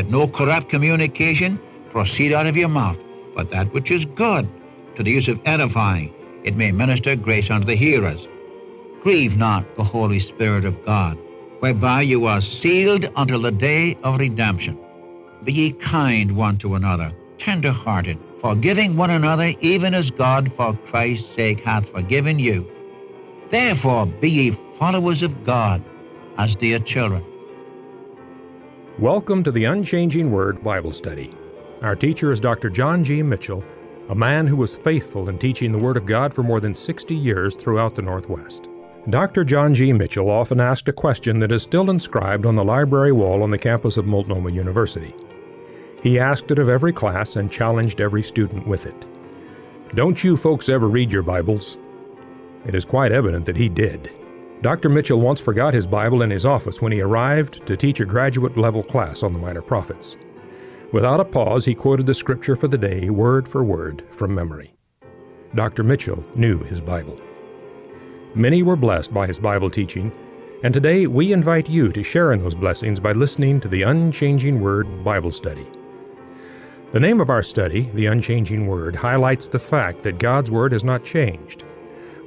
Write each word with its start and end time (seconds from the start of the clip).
Let 0.00 0.08
no 0.08 0.26
corrupt 0.28 0.70
communication 0.70 1.60
proceed 1.92 2.32
out 2.32 2.46
of 2.46 2.56
your 2.56 2.70
mouth, 2.70 2.96
but 3.36 3.50
that 3.50 3.70
which 3.74 3.90
is 3.90 4.06
good, 4.06 4.48
to 4.96 5.02
the 5.02 5.10
use 5.10 5.28
of 5.28 5.38
edifying, 5.44 6.10
it 6.42 6.56
may 6.56 6.72
minister 6.72 7.14
grace 7.14 7.50
unto 7.50 7.66
the 7.66 7.76
hearers. 7.76 8.26
Grieve 9.02 9.36
not 9.36 9.76
the 9.76 9.84
Holy 9.84 10.18
Spirit 10.18 10.64
of 10.64 10.82
God, 10.86 11.18
whereby 11.58 12.00
you 12.00 12.24
are 12.24 12.40
sealed 12.40 13.10
until 13.14 13.42
the 13.42 13.50
day 13.50 13.98
of 14.02 14.18
redemption. 14.18 14.78
Be 15.44 15.52
ye 15.52 15.72
kind 15.72 16.34
one 16.34 16.56
to 16.60 16.76
another, 16.76 17.12
tender 17.36 17.70
hearted, 17.70 18.18
forgiving 18.40 18.96
one 18.96 19.10
another, 19.10 19.52
even 19.60 19.92
as 19.92 20.10
God 20.10 20.50
for 20.54 20.72
Christ's 20.90 21.34
sake 21.34 21.60
hath 21.60 21.86
forgiven 21.90 22.38
you. 22.38 22.66
Therefore 23.50 24.06
be 24.06 24.30
ye 24.30 24.50
followers 24.78 25.20
of 25.20 25.44
God 25.44 25.84
as 26.38 26.56
dear 26.56 26.78
children. 26.78 27.22
Welcome 29.00 29.42
to 29.44 29.50
the 29.50 29.64
Unchanging 29.64 30.30
Word 30.30 30.62
Bible 30.62 30.92
Study. 30.92 31.34
Our 31.82 31.96
teacher 31.96 32.32
is 32.32 32.38
Dr. 32.38 32.68
John 32.68 33.02
G. 33.02 33.22
Mitchell, 33.22 33.64
a 34.10 34.14
man 34.14 34.46
who 34.46 34.56
was 34.56 34.74
faithful 34.74 35.30
in 35.30 35.38
teaching 35.38 35.72
the 35.72 35.78
Word 35.78 35.96
of 35.96 36.04
God 36.04 36.34
for 36.34 36.42
more 36.42 36.60
than 36.60 36.74
60 36.74 37.14
years 37.14 37.54
throughout 37.54 37.94
the 37.94 38.02
Northwest. 38.02 38.68
Dr. 39.08 39.42
John 39.42 39.72
G. 39.72 39.94
Mitchell 39.94 40.28
often 40.28 40.60
asked 40.60 40.86
a 40.86 40.92
question 40.92 41.38
that 41.38 41.50
is 41.50 41.62
still 41.62 41.88
inscribed 41.88 42.44
on 42.44 42.56
the 42.56 42.62
library 42.62 43.10
wall 43.10 43.42
on 43.42 43.50
the 43.50 43.56
campus 43.56 43.96
of 43.96 44.04
Multnomah 44.04 44.52
University. 44.52 45.14
He 46.02 46.18
asked 46.18 46.50
it 46.50 46.58
of 46.58 46.68
every 46.68 46.92
class 46.92 47.36
and 47.36 47.50
challenged 47.50 48.02
every 48.02 48.22
student 48.22 48.66
with 48.66 48.84
it. 48.84 49.06
Don't 49.94 50.22
you 50.22 50.36
folks 50.36 50.68
ever 50.68 50.88
read 50.88 51.10
your 51.10 51.22
Bibles? 51.22 51.78
It 52.66 52.74
is 52.74 52.84
quite 52.84 53.12
evident 53.12 53.46
that 53.46 53.56
he 53.56 53.70
did. 53.70 54.10
Dr. 54.62 54.90
Mitchell 54.90 55.20
once 55.20 55.40
forgot 55.40 55.72
his 55.72 55.86
Bible 55.86 56.20
in 56.20 56.30
his 56.30 56.44
office 56.44 56.82
when 56.82 56.92
he 56.92 57.00
arrived 57.00 57.66
to 57.66 57.78
teach 57.78 58.00
a 58.00 58.04
graduate 58.04 58.58
level 58.58 58.82
class 58.82 59.22
on 59.22 59.32
the 59.32 59.38
Minor 59.38 59.62
Prophets. 59.62 60.18
Without 60.92 61.18
a 61.18 61.24
pause, 61.24 61.64
he 61.64 61.74
quoted 61.74 62.04
the 62.04 62.12
scripture 62.12 62.56
for 62.56 62.68
the 62.68 62.76
day, 62.76 63.08
word 63.08 63.48
for 63.48 63.64
word, 63.64 64.04
from 64.10 64.34
memory. 64.34 64.74
Dr. 65.54 65.82
Mitchell 65.82 66.22
knew 66.34 66.58
his 66.64 66.80
Bible. 66.80 67.18
Many 68.34 68.62
were 68.62 68.76
blessed 68.76 69.14
by 69.14 69.26
his 69.26 69.40
Bible 69.40 69.70
teaching, 69.70 70.12
and 70.62 70.74
today 70.74 71.06
we 71.06 71.32
invite 71.32 71.70
you 71.70 71.90
to 71.92 72.02
share 72.02 72.32
in 72.32 72.42
those 72.42 72.54
blessings 72.54 73.00
by 73.00 73.12
listening 73.12 73.60
to 73.60 73.68
the 73.68 73.82
Unchanging 73.82 74.60
Word 74.60 75.02
Bible 75.02 75.30
Study. 75.30 75.66
The 76.92 77.00
name 77.00 77.20
of 77.20 77.30
our 77.30 77.42
study, 77.42 77.88
The 77.94 78.06
Unchanging 78.06 78.66
Word, 78.66 78.94
highlights 78.94 79.48
the 79.48 79.58
fact 79.58 80.02
that 80.02 80.18
God's 80.18 80.50
Word 80.50 80.72
has 80.72 80.84
not 80.84 81.02
changed. 81.02 81.64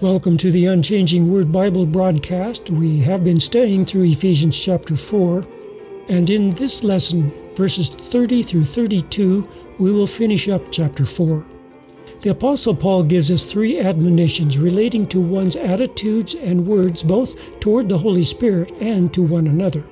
Welcome 0.00 0.38
to 0.38 0.50
the 0.50 0.66
Unchanging 0.66 1.30
Word 1.30 1.52
Bible 1.52 1.86
broadcast. 1.86 2.70
We 2.70 3.00
have 3.00 3.22
been 3.22 3.38
studying 3.38 3.84
through 3.84 4.04
Ephesians 4.04 4.58
chapter 4.58 4.96
4, 4.96 5.44
and 6.08 6.28
in 6.30 6.50
this 6.50 6.82
lesson, 6.82 7.30
verses 7.54 7.90
30 7.90 8.42
through 8.42 8.64
32, 8.64 9.48
we 9.78 9.92
will 9.92 10.06
finish 10.06 10.48
up 10.48 10.62
chapter 10.72 11.04
4. 11.04 11.44
The 12.22 12.30
Apostle 12.30 12.74
Paul 12.74 13.04
gives 13.04 13.30
us 13.30 13.44
three 13.44 13.78
admonitions 13.78 14.58
relating 14.58 15.06
to 15.08 15.20
one's 15.20 15.56
attitudes 15.56 16.34
and 16.34 16.66
words 16.66 17.02
both 17.02 17.60
toward 17.60 17.88
the 17.88 17.98
Holy 17.98 18.24
Spirit 18.24 18.72
and 18.80 19.12
to 19.14 19.22
one 19.22 19.46
another. 19.46 19.84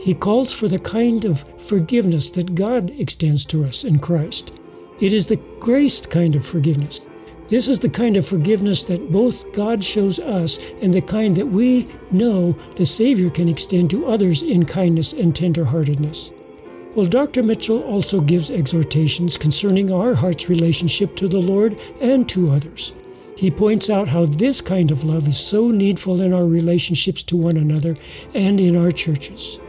He 0.00 0.14
calls 0.14 0.50
for 0.50 0.66
the 0.66 0.78
kind 0.78 1.26
of 1.26 1.44
forgiveness 1.60 2.30
that 2.30 2.54
God 2.54 2.88
extends 2.98 3.44
to 3.46 3.64
us 3.66 3.84
in 3.84 3.98
Christ. 3.98 4.58
It 4.98 5.12
is 5.12 5.26
the 5.26 5.36
grace 5.60 6.00
kind 6.00 6.34
of 6.34 6.46
forgiveness. 6.46 7.06
This 7.48 7.68
is 7.68 7.80
the 7.80 7.90
kind 7.90 8.16
of 8.16 8.26
forgiveness 8.26 8.82
that 8.84 9.12
both 9.12 9.52
God 9.52 9.84
shows 9.84 10.18
us 10.18 10.58
and 10.80 10.94
the 10.94 11.02
kind 11.02 11.36
that 11.36 11.48
we 11.48 11.86
know 12.10 12.52
the 12.76 12.86
Savior 12.86 13.28
can 13.28 13.48
extend 13.48 13.90
to 13.90 14.06
others 14.06 14.42
in 14.42 14.64
kindness 14.64 15.12
and 15.12 15.34
tenderheartedness. 15.34 16.32
Well, 16.94 17.06
Dr. 17.06 17.42
Mitchell 17.42 17.82
also 17.82 18.22
gives 18.22 18.50
exhortations 18.50 19.36
concerning 19.36 19.92
our 19.92 20.14
heart's 20.14 20.48
relationship 20.48 21.14
to 21.16 21.28
the 21.28 21.38
Lord 21.38 21.78
and 22.00 22.26
to 22.30 22.50
others. 22.50 22.94
He 23.36 23.50
points 23.50 23.90
out 23.90 24.08
how 24.08 24.24
this 24.24 24.62
kind 24.62 24.90
of 24.90 25.04
love 25.04 25.28
is 25.28 25.38
so 25.38 25.68
needful 25.68 26.20
in 26.22 26.32
our 26.32 26.46
relationships 26.46 27.22
to 27.24 27.36
one 27.36 27.58
another 27.58 27.96
and 28.32 28.58
in 28.60 28.76
our 28.76 28.90
churches. 28.90 29.60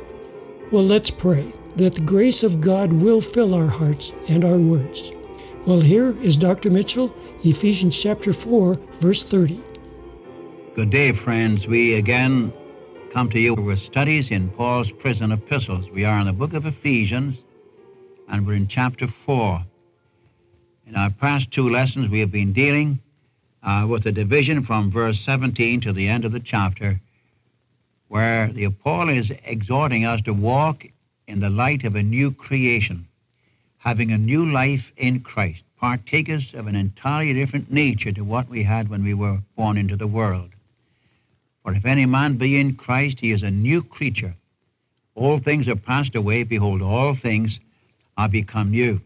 Well, 0.72 0.84
let's 0.84 1.12
pray 1.12 1.52
that 1.76 1.96
the 1.96 2.02
grace 2.02 2.44
of 2.44 2.62
God 2.62 2.94
will 2.94 3.20
fill 3.20 3.54
our 3.54 3.68
hearts 3.68 4.14
and 4.30 4.46
our 4.46 4.58
words. 4.58 5.12
Well, 5.68 5.82
here 5.82 6.16
is 6.22 6.38
Dr. 6.38 6.72
Mitchell, 6.72 7.14
Ephesians 7.44 8.02
chapter 8.02 8.32
4, 8.32 8.76
verse 9.02 9.30
30. 9.30 9.62
Good 10.74 10.90
day, 10.90 11.12
friends. 11.12 11.68
We 11.68 11.96
again 11.96 12.54
come 13.12 13.30
to 13.32 13.40
you 13.40 13.54
with 13.54 13.80
studies 13.80 14.32
in 14.32 14.50
Paul's 14.52 14.92
prison 14.92 15.34
epistles. 15.34 15.90
We 15.90 16.06
are 16.06 16.18
in 16.22 16.28
the 16.28 16.32
book 16.32 16.54
of 16.54 16.66
Ephesians, 16.66 17.40
and 18.30 18.48
we're 18.48 18.54
in 18.54 18.70
chapter 18.70 19.08
4. 19.08 19.66
In 20.88 20.96
our 20.96 21.10
past 21.10 21.52
two 21.52 21.70
lessons, 21.70 22.08
we 22.08 22.22
have 22.22 22.32
been 22.32 22.54
dealing 22.54 23.02
uh, 23.62 23.86
with 23.90 24.04
the 24.04 24.14
division 24.14 24.64
from 24.64 24.90
verse 24.90 25.20
17 25.20 25.82
to 25.82 25.92
the 25.92 26.08
end 26.08 26.24
of 26.24 26.32
the 26.32 26.40
chapter, 26.40 27.02
where 28.12 28.50
the 28.50 28.70
Paul 28.70 29.08
is 29.08 29.32
exhorting 29.46 30.04
us 30.04 30.20
to 30.24 30.34
walk 30.34 30.86
in 31.28 31.40
the 31.40 31.50
light 31.50 31.86
of 31.86 31.96
a 31.96 32.04
new 32.04 32.30
creation, 32.30 33.08
having 33.78 34.12
a 34.12 34.18
new 34.18 34.52
life 34.52 34.92
in 34.98 35.22
Christ, 35.22 35.64
partakers 35.80 36.54
of 36.54 36.68
an 36.68 36.76
entirely 36.76 37.32
different 37.32 37.72
nature 37.72 38.12
to 38.12 38.26
what 38.26 38.50
we 38.50 38.64
had 38.64 38.90
when 38.90 39.02
we 39.02 39.14
were 39.14 39.40
born 39.56 39.78
into 39.78 39.96
the 39.96 40.08
world. 40.08 40.50
For 41.64 41.74
if 41.74 41.86
any 41.86 42.06
man 42.06 42.36
be 42.36 42.60
in 42.60 42.76
Christ, 42.76 43.22
he 43.22 43.32
is 43.32 43.44
a 43.44 43.50
new 43.50 43.82
creature. 43.82 44.36
All 45.16 45.38
things 45.38 45.70
are 45.70 45.78
passed 45.78 46.14
away. 46.14 46.44
Behold, 46.44 46.82
all 46.82 47.14
things 47.14 47.62
are 48.18 48.28
become 48.28 48.72
new. 48.72 49.00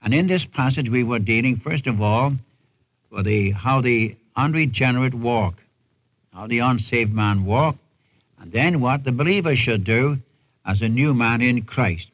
And 0.00 0.14
in 0.14 0.28
this 0.28 0.44
passage, 0.44 0.88
we 0.88 1.02
were 1.02 1.18
dealing, 1.18 1.56
first 1.56 1.88
of 1.88 2.00
all, 2.00 2.34
with 3.10 3.26
the, 3.26 3.50
how 3.50 3.80
the 3.80 4.14
unregenerate 4.36 5.14
walk, 5.14 5.54
how 6.32 6.46
the 6.46 6.60
unsaved 6.60 7.12
man 7.12 7.44
walk, 7.44 7.74
and 8.40 8.52
then 8.52 8.80
what 8.80 9.04
the 9.04 9.12
believer 9.12 9.56
should 9.56 9.84
do 9.84 10.18
as 10.64 10.82
a 10.82 10.88
new 10.88 11.14
man 11.14 11.40
in 11.40 11.62
Christ. 11.62 12.08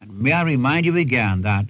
And 0.00 0.20
may 0.20 0.32
I 0.32 0.42
remind 0.42 0.86
you 0.86 0.96
again 0.96 1.42
that 1.42 1.66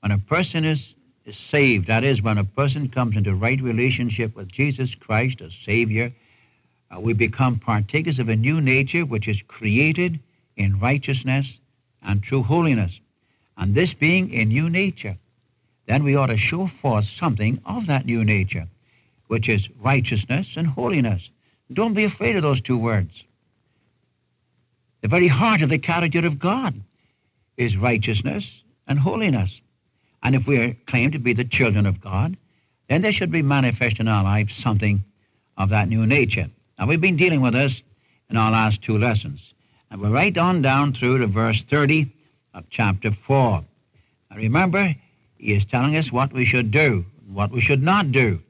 when 0.00 0.12
a 0.12 0.18
person 0.18 0.64
is, 0.64 0.94
is 1.24 1.36
saved, 1.36 1.86
that 1.86 2.04
is, 2.04 2.22
when 2.22 2.38
a 2.38 2.44
person 2.44 2.88
comes 2.88 3.16
into 3.16 3.34
right 3.34 3.60
relationship 3.60 4.34
with 4.34 4.50
Jesus 4.50 4.94
Christ 4.94 5.40
as 5.40 5.54
Savior, 5.54 6.12
uh, 6.90 7.00
we 7.00 7.12
become 7.12 7.58
partakers 7.58 8.18
of 8.18 8.28
a 8.28 8.36
new 8.36 8.60
nature 8.60 9.04
which 9.04 9.26
is 9.26 9.42
created 9.42 10.20
in 10.56 10.78
righteousness 10.78 11.58
and 12.02 12.22
true 12.22 12.42
holiness. 12.42 13.00
And 13.56 13.74
this 13.74 13.94
being 13.94 14.34
a 14.34 14.44
new 14.44 14.68
nature, 14.68 15.16
then 15.86 16.04
we 16.04 16.16
ought 16.16 16.26
to 16.26 16.36
show 16.36 16.66
forth 16.66 17.06
something 17.06 17.60
of 17.66 17.86
that 17.86 18.06
new 18.06 18.24
nature, 18.24 18.68
which 19.26 19.48
is 19.48 19.68
righteousness 19.80 20.54
and 20.56 20.66
holiness. 20.66 21.30
Don't 21.72 21.94
be 21.94 22.04
afraid 22.04 22.36
of 22.36 22.42
those 22.42 22.60
two 22.60 22.78
words. 22.78 23.24
The 25.02 25.08
very 25.08 25.28
heart 25.28 25.62
of 25.62 25.68
the 25.68 25.78
character 25.78 26.24
of 26.24 26.38
God 26.38 26.80
is 27.56 27.76
righteousness 27.76 28.62
and 28.86 29.00
holiness. 29.00 29.60
And 30.22 30.34
if 30.34 30.46
we 30.46 30.74
claim 30.86 31.10
to 31.10 31.18
be 31.18 31.32
the 31.32 31.44
children 31.44 31.86
of 31.86 32.00
God, 32.00 32.36
then 32.88 33.02
there 33.02 33.12
should 33.12 33.32
be 33.32 33.42
manifest 33.42 33.98
in 33.98 34.08
our 34.08 34.22
lives 34.22 34.54
something 34.54 35.04
of 35.56 35.68
that 35.68 35.88
new 35.88 36.06
nature. 36.06 36.48
Now, 36.78 36.86
we've 36.86 37.00
been 37.00 37.16
dealing 37.16 37.40
with 37.40 37.52
this 37.52 37.82
in 38.30 38.36
our 38.36 38.50
last 38.50 38.80
two 38.80 38.96
lessons. 38.96 39.52
And 39.90 40.00
we're 40.00 40.10
right 40.10 40.36
on 40.38 40.62
down 40.62 40.94
through 40.94 41.18
to 41.18 41.26
verse 41.26 41.62
30 41.62 42.10
of 42.54 42.64
chapter 42.70 43.10
4. 43.10 43.64
Now, 44.30 44.36
remember, 44.36 44.94
he 45.36 45.52
is 45.52 45.64
telling 45.64 45.96
us 45.96 46.12
what 46.12 46.32
we 46.32 46.44
should 46.44 46.70
do, 46.70 47.04
what 47.28 47.50
we 47.50 47.60
should 47.60 47.82
not 47.82 48.12
do 48.12 48.40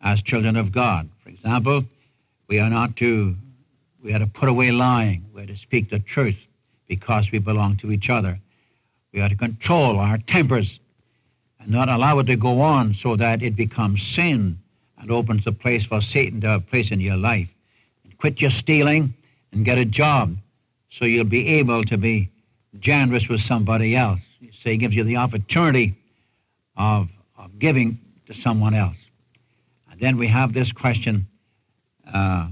as 0.00 0.22
children 0.22 0.56
of 0.56 0.72
God. 0.72 1.08
For 1.22 1.28
example, 1.28 1.84
we 2.48 2.58
are 2.58 2.70
not 2.70 2.96
to, 2.96 3.36
we 4.02 4.12
are 4.12 4.18
to 4.18 4.26
put 4.26 4.48
away 4.48 4.72
lying. 4.72 5.24
We 5.32 5.42
are 5.42 5.46
to 5.46 5.56
speak 5.56 5.90
the 5.90 6.00
truth 6.00 6.36
because 6.88 7.30
we 7.30 7.38
belong 7.38 7.76
to 7.78 7.92
each 7.92 8.10
other. 8.10 8.40
We 9.12 9.20
are 9.20 9.28
to 9.28 9.36
control 9.36 9.98
our 9.98 10.18
tempers 10.18 10.80
and 11.60 11.70
not 11.70 11.88
allow 11.88 12.18
it 12.18 12.24
to 12.24 12.36
go 12.36 12.60
on 12.60 12.94
so 12.94 13.14
that 13.16 13.42
it 13.42 13.54
becomes 13.54 14.02
sin 14.02 14.58
and 14.98 15.10
opens 15.10 15.46
a 15.46 15.52
place 15.52 15.84
for 15.84 16.00
Satan 16.00 16.40
to 16.40 16.48
have 16.48 16.66
place 16.66 16.90
in 16.90 17.00
your 17.00 17.16
life. 17.16 17.48
And 18.04 18.16
Quit 18.18 18.40
your 18.40 18.50
stealing 18.50 19.14
and 19.52 19.64
get 19.64 19.78
a 19.78 19.84
job 19.84 20.36
so 20.90 21.04
you'll 21.04 21.24
be 21.24 21.48
able 21.48 21.84
to 21.84 21.96
be 21.96 22.30
generous 22.80 23.28
with 23.28 23.40
somebody 23.40 23.94
else. 23.94 24.20
So 24.40 24.70
he 24.70 24.76
gives 24.76 24.96
you 24.96 25.04
the 25.04 25.16
opportunity 25.16 25.94
of, 26.76 27.08
of 27.38 27.58
giving 27.58 28.00
to 28.26 28.34
someone 28.34 28.74
else. 28.74 28.96
And 29.90 30.00
then 30.00 30.16
we 30.16 30.26
have 30.28 30.52
this 30.52 30.72
question 30.72 31.26
uh, 32.12 32.48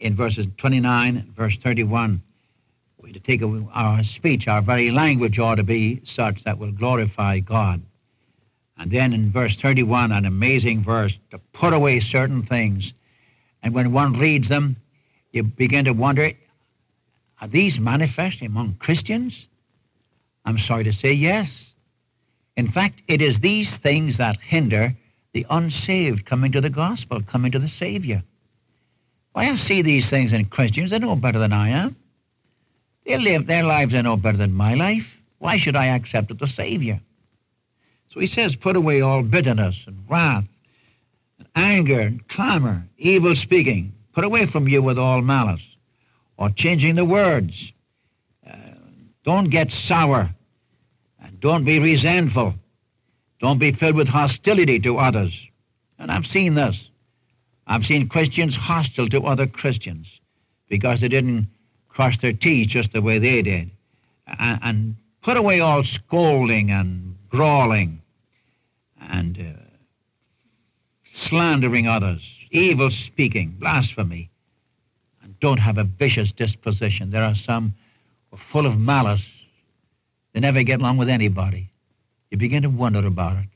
in 0.00 0.14
verses 0.14 0.46
29 0.56 1.16
and 1.16 1.28
verse 1.34 1.56
31. 1.56 2.22
We 2.98 3.12
to 3.12 3.20
take 3.20 3.42
our 3.72 4.02
speech, 4.02 4.48
our 4.48 4.60
very 4.60 4.90
language 4.90 5.38
ought 5.38 5.54
to 5.56 5.62
be 5.62 6.00
such 6.04 6.44
that 6.44 6.58
will 6.58 6.72
glorify 6.72 7.38
God. 7.38 7.82
And 8.78 8.90
then 8.90 9.12
in 9.12 9.30
verse 9.30 9.56
31, 9.56 10.12
an 10.12 10.24
amazing 10.24 10.82
verse, 10.82 11.16
to 11.30 11.38
put 11.52 11.72
away 11.72 12.00
certain 12.00 12.42
things. 12.42 12.92
And 13.62 13.72
when 13.72 13.92
one 13.92 14.12
reads 14.12 14.48
them, 14.48 14.76
you 15.32 15.44
begin 15.44 15.84
to 15.86 15.92
wonder, 15.92 16.32
are 17.40 17.48
these 17.48 17.78
manifest 17.78 18.42
among 18.42 18.74
Christians? 18.74 19.46
I'm 20.44 20.58
sorry 20.58 20.84
to 20.84 20.92
say 20.92 21.12
yes. 21.12 21.74
In 22.56 22.68
fact, 22.68 23.02
it 23.08 23.22
is 23.22 23.40
these 23.40 23.76
things 23.76 24.16
that 24.16 24.40
hinder 24.40 24.96
the 25.32 25.46
unsaved 25.50 26.24
coming 26.24 26.52
to 26.52 26.60
the 26.60 26.70
gospel, 26.70 27.20
coming 27.22 27.52
to 27.52 27.58
the 27.58 27.68
Savior. 27.68 28.22
Why, 29.36 29.50
I 29.50 29.56
see 29.56 29.82
these 29.82 30.08
things 30.08 30.32
in 30.32 30.46
Christians. 30.46 30.90
They're 30.90 30.98
no 30.98 31.14
better 31.14 31.38
than 31.38 31.52
I 31.52 31.68
am. 31.68 31.94
They 33.04 33.18
live 33.18 33.46
their 33.46 33.64
lives 33.64 33.92
are 33.92 34.02
no 34.02 34.16
better 34.16 34.38
than 34.38 34.54
my 34.54 34.72
life. 34.72 35.14
Why 35.40 35.58
should 35.58 35.76
I 35.76 35.88
accept 35.88 36.30
of 36.30 36.38
the 36.38 36.46
Savior? 36.46 37.02
So 38.08 38.18
he 38.18 38.26
says, 38.26 38.56
put 38.56 38.76
away 38.76 39.02
all 39.02 39.22
bitterness 39.22 39.84
and 39.86 40.02
wrath, 40.08 40.46
and 41.38 41.48
anger 41.54 42.00
and 42.00 42.26
clamor, 42.28 42.88
evil 42.96 43.36
speaking. 43.36 43.92
Put 44.14 44.24
away 44.24 44.46
from 44.46 44.68
you 44.68 44.80
with 44.80 44.98
all 44.98 45.20
malice, 45.20 45.76
or 46.38 46.48
changing 46.48 46.94
the 46.94 47.04
words. 47.04 47.72
Uh, 48.50 48.56
don't 49.22 49.50
get 49.50 49.70
sour, 49.70 50.30
and 51.22 51.38
don't 51.40 51.64
be 51.64 51.78
resentful. 51.78 52.54
Don't 53.40 53.58
be 53.58 53.70
filled 53.70 53.96
with 53.96 54.08
hostility 54.08 54.78
to 54.78 54.96
others. 54.96 55.38
And 55.98 56.10
I've 56.10 56.26
seen 56.26 56.54
this. 56.54 56.88
I've 57.66 57.84
seen 57.84 58.08
Christians 58.08 58.56
hostile 58.56 59.08
to 59.08 59.24
other 59.24 59.46
Christians 59.46 60.06
because 60.68 61.00
they 61.00 61.08
didn't 61.08 61.48
cross 61.88 62.18
their 62.18 62.32
T's 62.32 62.66
just 62.66 62.92
the 62.92 63.02
way 63.02 63.18
they 63.18 63.42
did. 63.42 63.70
And, 64.38 64.60
and 64.62 64.96
put 65.22 65.36
away 65.36 65.60
all 65.60 65.82
scolding 65.82 66.70
and 66.70 67.16
brawling 67.28 68.02
and 69.00 69.38
uh, 69.38 69.62
slandering 71.04 71.88
others, 71.88 72.22
evil 72.50 72.90
speaking, 72.90 73.56
blasphemy, 73.58 74.30
and 75.22 75.38
don't 75.40 75.60
have 75.60 75.78
a 75.78 75.84
vicious 75.84 76.32
disposition. 76.32 77.10
There 77.10 77.24
are 77.24 77.34
some 77.34 77.74
who 78.30 78.36
are 78.36 78.38
full 78.38 78.66
of 78.66 78.78
malice. 78.78 79.24
They 80.32 80.40
never 80.40 80.62
get 80.62 80.80
along 80.80 80.98
with 80.98 81.08
anybody. 81.08 81.70
You 82.30 82.38
begin 82.38 82.62
to 82.62 82.70
wonder 82.70 83.04
about 83.06 83.38
it. 83.38 83.48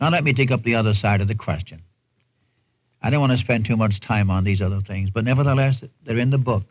Now 0.00 0.10
let 0.10 0.24
me 0.24 0.32
take 0.32 0.50
up 0.50 0.62
the 0.62 0.74
other 0.74 0.94
side 0.94 1.20
of 1.20 1.28
the 1.28 1.34
question. 1.34 1.82
I 3.02 3.10
don't 3.10 3.20
want 3.20 3.32
to 3.32 3.38
spend 3.38 3.64
too 3.64 3.76
much 3.76 4.00
time 4.00 4.30
on 4.30 4.44
these 4.44 4.60
other 4.60 4.80
things, 4.80 5.10
but 5.10 5.24
nevertheless, 5.24 5.82
they're 6.04 6.18
in 6.18 6.30
the 6.30 6.38
book. 6.38 6.64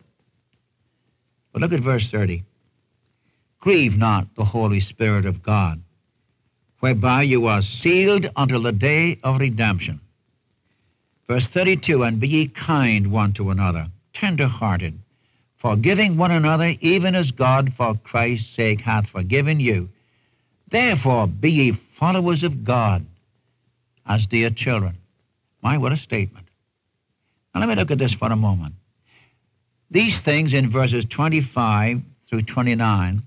But 1.52 1.62
look 1.62 1.72
at 1.72 1.80
verse 1.80 2.10
30. 2.10 2.44
Grieve 3.60 3.96
not 3.96 4.34
the 4.36 4.44
Holy 4.44 4.80
Spirit 4.80 5.24
of 5.24 5.42
God, 5.42 5.82
whereby 6.80 7.22
you 7.22 7.46
are 7.46 7.62
sealed 7.62 8.30
until 8.36 8.62
the 8.62 8.72
day 8.72 9.18
of 9.22 9.40
redemption. 9.40 10.00
Verse 11.26 11.46
32, 11.46 12.02
and 12.04 12.20
be 12.20 12.28
ye 12.28 12.48
kind 12.48 13.10
one 13.10 13.32
to 13.34 13.50
another, 13.50 13.88
tender-hearted, 14.12 14.98
forgiving 15.56 16.16
one 16.16 16.30
another, 16.30 16.76
even 16.80 17.14
as 17.14 17.32
God 17.32 17.74
for 17.74 17.96
Christ's 17.96 18.54
sake 18.54 18.82
hath 18.82 19.08
forgiven 19.08 19.60
you. 19.60 19.88
Therefore 20.70 21.26
be 21.26 21.50
ye 21.50 21.72
followers 21.72 22.42
of 22.42 22.64
God 22.64 23.04
as 24.06 24.26
dear 24.26 24.50
children. 24.50 24.96
My, 25.62 25.78
what 25.78 25.92
a 25.92 25.96
statement. 25.96 26.48
Now 27.54 27.60
let 27.60 27.68
me 27.68 27.74
look 27.74 27.90
at 27.90 27.98
this 27.98 28.12
for 28.12 28.30
a 28.30 28.36
moment. 28.36 28.74
These 29.90 30.20
things 30.20 30.52
in 30.52 30.68
verses 30.68 31.04
25 31.06 32.02
through 32.28 32.42
29 32.42 33.22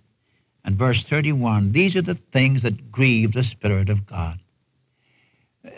and 0.64 0.76
verse 0.76 1.04
31, 1.04 1.72
these 1.72 1.96
are 1.96 2.02
the 2.02 2.16
things 2.16 2.62
that 2.62 2.92
grieve 2.92 3.34
the 3.34 3.44
Spirit 3.44 3.90
of 3.90 4.06
God. 4.06 4.40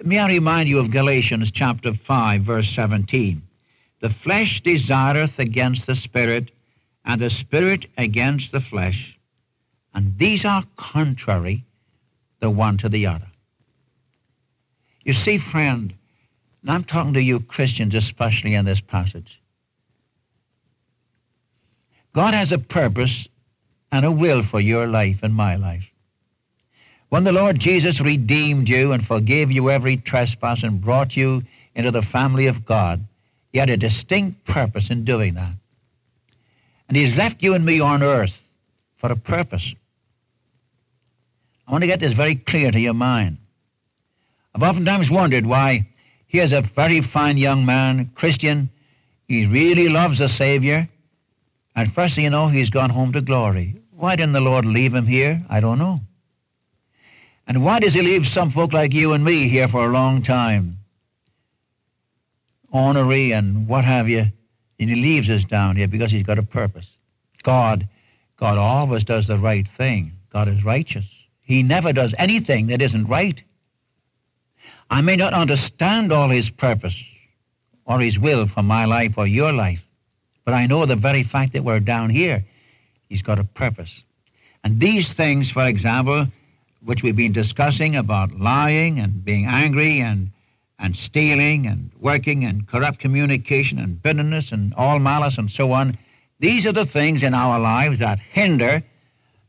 May 0.04 0.20
I 0.20 0.28
remind 0.28 0.70
you 0.70 0.80
of 0.80 0.92
Galatians 0.92 1.52
chapter 1.52 1.94
5, 1.94 2.42
verse 2.42 2.70
17. 2.70 3.42
The 4.02 4.10
flesh 4.10 4.62
desireth 4.62 5.40
against 5.40 5.88
the 5.88 5.96
Spirit, 5.96 6.52
and 7.06 7.22
the 7.22 7.30
Spirit 7.30 7.88
against 7.98 8.52
the 8.52 8.62
flesh, 8.62 9.18
and 9.94 10.18
these 10.18 10.44
are 10.44 10.66
contrary 10.76 11.64
the 12.40 12.50
one 12.50 12.78
to 12.78 12.90
the 12.90 13.06
other. 13.06 13.28
You 15.04 15.14
see, 15.14 15.38
friend, 15.38 15.94
and 16.64 16.72
I'm 16.72 16.84
talking 16.86 17.14
to 17.14 17.22
you 17.22 17.42
Christians 17.42 17.94
especially 17.94 18.56
in 18.56 18.66
this 18.66 18.82
passage. 18.82 19.42
God 22.14 22.34
has 22.34 22.52
a 22.52 22.58
purpose 22.58 23.28
and 23.92 24.06
a 24.06 24.12
will 24.12 24.42
for 24.42 24.60
your 24.60 24.88
life 24.88 25.20
and 25.22 25.36
my 25.36 25.56
life. 25.56 25.92
When 27.10 27.26
the 27.26 27.32
Lord 27.32 27.60
Jesus 27.60 28.00
redeemed 28.00 28.70
you 28.70 28.92
and 28.92 29.06
forgave 29.06 29.52
you 29.52 29.70
every 29.70 29.98
trespass 29.98 30.64
and 30.64 30.82
brought 30.82 31.16
you 31.16 31.44
into 31.76 31.92
the 31.92 32.02
family 32.02 32.48
of 32.48 32.66
God, 32.66 33.06
he 33.52 33.60
had 33.60 33.70
a 33.70 33.78
distinct 33.78 34.46
purpose 34.46 34.90
in 34.90 35.04
doing 35.04 35.36
that. 35.36 35.54
And 36.88 36.98
he's 36.98 37.18
left 37.18 37.44
you 37.44 37.54
and 37.54 37.66
me 37.66 37.80
on 37.80 38.02
earth 38.02 38.38
for 38.96 39.12
a 39.12 39.16
purpose. 39.16 39.76
I 41.68 41.72
want 41.72 41.84
to 41.84 41.88
get 41.88 42.00
this 42.00 42.14
very 42.14 42.36
clear 42.36 42.72
to 42.72 42.80
your 42.80 42.94
mind. 42.94 43.38
I've 44.56 44.64
oftentimes 44.64 45.12
wondered 45.12 45.46
why 45.46 45.88
here's 46.34 46.52
a 46.52 46.62
very 46.62 47.00
fine 47.00 47.38
young 47.38 47.66
man, 47.66 48.12
Christian. 48.16 48.70
He 49.28 49.46
really 49.46 49.88
loves 49.88 50.18
the 50.18 50.28
Savior. 50.28 50.90
And 51.76 51.94
first 51.94 52.16
thing 52.16 52.26
you 52.26 52.30
know, 52.32 52.48
he's 52.48 52.70
gone 52.70 52.90
home 52.90 53.14
to 53.14 53.22
glory. 53.22 53.80
Why 53.92 54.16
didn't 54.16 54.34
the 54.34 54.42
Lord 54.42 54.66
leave 54.66 54.94
him 54.94 55.08
here? 55.08 55.46
I 55.50 55.60
don't 55.60 55.78
know. 55.78 56.02
And 57.48 57.64
why 57.64 57.80
does 57.80 57.94
he 57.94 58.02
leave 58.02 58.28
some 58.28 58.50
folk 58.50 58.74
like 58.74 58.94
you 58.94 59.14
and 59.14 59.24
me 59.24 59.48
here 59.48 59.68
for 59.68 59.86
a 59.86 59.92
long 59.92 60.24
time? 60.24 60.80
Ornery 62.72 63.32
and 63.32 63.68
what 63.68 63.86
have 63.86 64.10
you. 64.10 64.32
And 64.80 64.90
he 64.90 64.96
leaves 64.96 65.30
us 65.30 65.44
down 65.44 65.76
here 65.76 65.88
because 65.88 66.12
he's 66.12 66.24
got 66.24 66.40
a 66.40 66.44
purpose. 66.44 66.88
God, 67.44 67.88
God 68.38 68.58
always 68.58 69.04
does 69.04 69.28
the 69.28 69.38
right 69.38 69.68
thing. 69.68 70.14
God 70.32 70.48
is 70.48 70.64
righteous. 70.64 71.06
He 71.42 71.62
never 71.62 71.94
does 71.94 72.16
anything 72.18 72.68
that 72.68 72.82
isn't 72.82 73.06
right. 73.06 73.44
I 74.94 75.02
may 75.02 75.16
not 75.16 75.34
understand 75.34 76.12
all 76.12 76.30
his 76.30 76.50
purpose 76.50 77.04
or 77.86 78.00
his 78.00 78.20
will 78.20 78.46
for 78.46 78.62
my 78.62 78.86
life 78.86 79.18
or 79.18 79.26
your 79.26 79.52
life, 79.52 79.84
but 80.46 80.54
I 80.54 80.68
know 80.68 80.86
the 80.86 80.96
very 80.96 81.24
fact 81.24 81.54
that 81.54 81.64
we're 81.64 81.80
down 81.80 82.10
here 82.10 82.46
He's 83.14 83.22
got 83.22 83.38
a 83.38 83.44
purpose. 83.44 84.02
And 84.64 84.80
these 84.80 85.14
things, 85.14 85.52
for 85.52 85.68
example, 85.68 86.30
which 86.84 87.04
we've 87.04 87.16
been 87.16 87.32
discussing 87.32 87.96
about 87.96 88.40
lying 88.40 88.98
and 88.98 89.24
being 89.24 89.46
angry 89.46 90.00
and, 90.00 90.32
and 90.80 90.96
stealing 90.96 91.68
and 91.68 91.92
working 92.00 92.44
and 92.44 92.68
corrupt 92.68 92.98
communication 92.98 93.78
and 93.78 94.02
bitterness 94.02 94.52
and 94.52 94.74
all 94.74 94.98
malice 94.98 95.38
and 95.38 95.52
so 95.52 95.74
on, 95.74 96.00
these 96.40 96.66
are 96.66 96.72
the 96.72 96.88
things 96.88 97.22
in 97.22 97.36
our 97.36 97.60
lives 97.60 98.00
that 98.00 98.18
hinder 98.20 98.84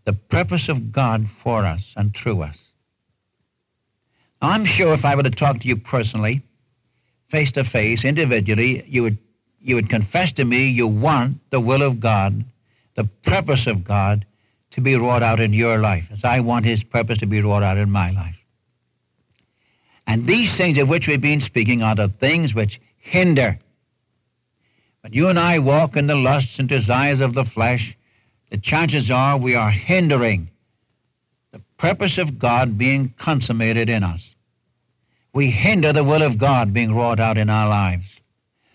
the 0.05 0.13
purpose 0.13 0.69
of 0.69 0.93
God 0.93 1.31
for 1.31 1.65
us 1.65 1.95
and 1.97 2.15
through 2.15 2.43
us. 2.43 2.64
I'm 4.45 4.65
sure 4.65 4.93
if 4.93 5.05
I 5.05 5.15
were 5.15 5.23
to 5.23 5.31
talk 5.31 5.61
to 5.61 5.69
you 5.69 5.77
personally, 5.77 6.43
face 7.29 7.53
to 7.53 7.65
face, 7.65 8.05
individually, 8.05 8.85
you 8.87 9.03
would, 9.03 9.19
you 9.61 9.75
would 9.75 9.89
confess 9.89 10.33
to 10.33 10.45
me 10.45 10.69
you 10.69 10.87
want 10.87 11.39
the 11.51 11.61
will 11.61 11.83
of 11.83 12.01
God 12.01 12.45
the 12.95 13.05
purpose 13.05 13.67
of 13.67 13.85
God 13.85 14.25
to 14.71 14.81
be 14.81 14.97
wrought 14.97 15.23
out 15.23 15.41
in 15.41 15.53
your 15.53 15.79
life, 15.79 16.09
as 16.13 16.25
I 16.25 16.41
want 16.41 16.65
his 16.65 16.83
purpose 16.83 17.19
to 17.19 17.27
be 17.27 17.41
wrought 17.41 17.63
out 17.63 17.79
in 17.79 17.91
my 17.91 18.11
life. 18.11 18.37
And 20.07 20.27
these 20.27 20.57
things 20.57 20.79
of 20.79 20.89
which 20.89 21.09
we've 21.09 21.21
been 21.21 21.41
speaking 21.41 21.83
are 21.83 21.95
the 21.95 22.09
things 22.09 22.55
which 22.55 22.81
hinder. 22.99 23.59
When 25.01 25.13
you 25.13 25.29
and 25.29 25.39
I 25.39 25.59
walk 25.59 25.97
in 25.97 26.07
the 26.07 26.17
lusts 26.17 26.59
and 26.59 26.69
desires 26.69 27.21
of 27.21 27.35
the 27.35 27.45
flesh, 27.45 27.97
the 28.51 28.59
chances 28.59 29.11
are 29.11 29.37
we 29.37 29.55
are 29.55 29.71
hindering 29.71 30.51
the 31.53 31.61
purpose 31.77 32.19
of 32.19 32.39
God 32.39 32.77
being 32.77 33.15
consummated 33.17 33.89
in 33.89 34.03
us. 34.03 34.34
We 35.35 35.51
hinder 35.51 35.93
the 35.93 36.05
will 36.05 36.23
of 36.23 36.39
God 36.39 36.73
being 36.73 36.95
wrought 36.95 37.21
out 37.21 37.37
in 37.37 37.51
our 37.51 37.69
lives. 37.69 38.21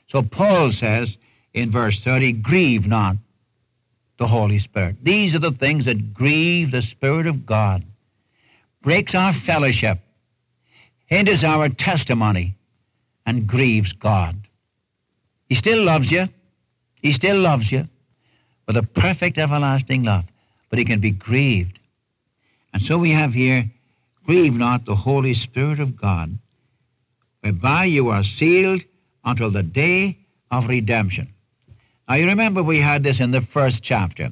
So 0.09 0.21
Paul 0.21 0.71
says 0.71 1.17
in 1.53 1.71
verse 1.71 2.03
30, 2.03 2.33
grieve 2.33 2.85
not 2.85 3.17
the 4.17 4.27
Holy 4.27 4.59
Spirit. 4.59 4.97
These 5.01 5.33
are 5.33 5.39
the 5.39 5.51
things 5.51 5.85
that 5.85 6.13
grieve 6.13 6.71
the 6.71 6.81
Spirit 6.81 7.27
of 7.27 7.45
God. 7.45 7.85
breaks 8.81 9.13
our 9.13 9.33
fellowship, 9.33 9.99
hinders 11.05 11.43
our 11.43 11.69
testimony, 11.69 12.55
and 13.25 13.47
grieves 13.47 13.93
God. 13.93 14.47
He 15.47 15.55
still 15.55 15.83
loves 15.83 16.11
you. 16.11 16.29
He 17.01 17.13
still 17.13 17.39
loves 17.39 17.71
you 17.71 17.87
with 18.67 18.77
a 18.77 18.83
perfect 18.83 19.37
everlasting 19.37 20.03
love, 20.03 20.25
but 20.69 20.79
he 20.79 20.85
can 20.85 20.99
be 20.99 21.11
grieved. 21.11 21.79
And 22.73 22.81
so 22.83 22.97
we 22.97 23.11
have 23.11 23.33
here, 23.33 23.71
grieve 24.25 24.53
not 24.53 24.85
the 24.85 24.95
Holy 24.95 25.33
Spirit 25.33 25.79
of 25.79 25.95
God, 25.95 26.37
whereby 27.41 27.85
you 27.85 28.09
are 28.09 28.23
sealed 28.23 28.83
until 29.23 29.51
the 29.51 29.63
day 29.63 30.17
of 30.51 30.67
redemption. 30.67 31.33
Now 32.07 32.15
you 32.15 32.25
remember 32.25 32.63
we 32.63 32.79
had 32.79 33.03
this 33.03 33.19
in 33.19 33.31
the 33.31 33.41
first 33.41 33.83
chapter. 33.83 34.31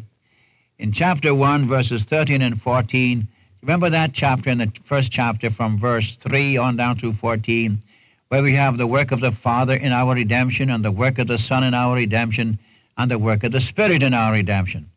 In 0.80 0.92
chapter 0.92 1.34
1, 1.34 1.68
verses 1.68 2.04
13 2.04 2.42
and 2.42 2.62
14, 2.62 3.28
remember 3.62 3.90
that 3.90 4.14
chapter 4.14 4.50
in 4.50 4.58
the 4.60 4.72
first 4.84 5.12
chapter 5.12 5.50
from 5.50 5.78
verse 5.78 6.16
3 6.18 6.58
on 6.58 6.76
down 6.76 6.98
to 6.98 7.14
14, 7.14 7.82
where 8.30 8.44
we 8.44 8.54
have 8.56 8.78
the 8.78 8.88
work 8.88 9.12
of 9.12 9.20
the 9.20 9.32
Father 9.32 9.76
in 9.76 9.92
our 9.92 10.14
redemption 10.14 10.70
and 10.70 10.84
the 10.84 10.92
work 10.92 11.18
of 11.18 11.28
the 11.28 11.38
Son 11.38 11.64
in 11.64 11.74
our 11.74 11.96
redemption 11.96 12.60
and 12.98 13.10
the 13.10 13.20
work 13.20 13.44
of 13.44 13.52
the 13.52 13.62
Spirit 13.62 14.04
in 14.04 14.14
our 14.14 14.34
redemption. 14.34 14.90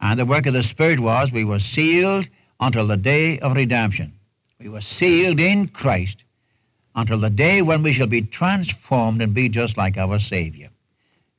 And 0.00 0.18
the 0.18 0.26
work 0.26 0.46
of 0.46 0.54
the 0.54 0.62
Spirit 0.62 1.00
was 1.00 1.32
we 1.32 1.44
were 1.44 1.58
sealed 1.58 2.28
until 2.60 2.86
the 2.86 2.96
day 2.96 3.38
of 3.40 3.56
redemption. 3.56 4.12
We 4.60 4.68
were 4.68 4.80
sealed 4.80 5.40
in 5.40 5.68
Christ 5.68 6.24
until 6.94 7.18
the 7.18 7.30
day 7.30 7.62
when 7.62 7.82
we 7.82 7.92
shall 7.92 8.06
be 8.06 8.22
transformed 8.22 9.22
and 9.22 9.34
be 9.34 9.48
just 9.48 9.76
like 9.76 9.96
our 9.96 10.18
Savior. 10.18 10.70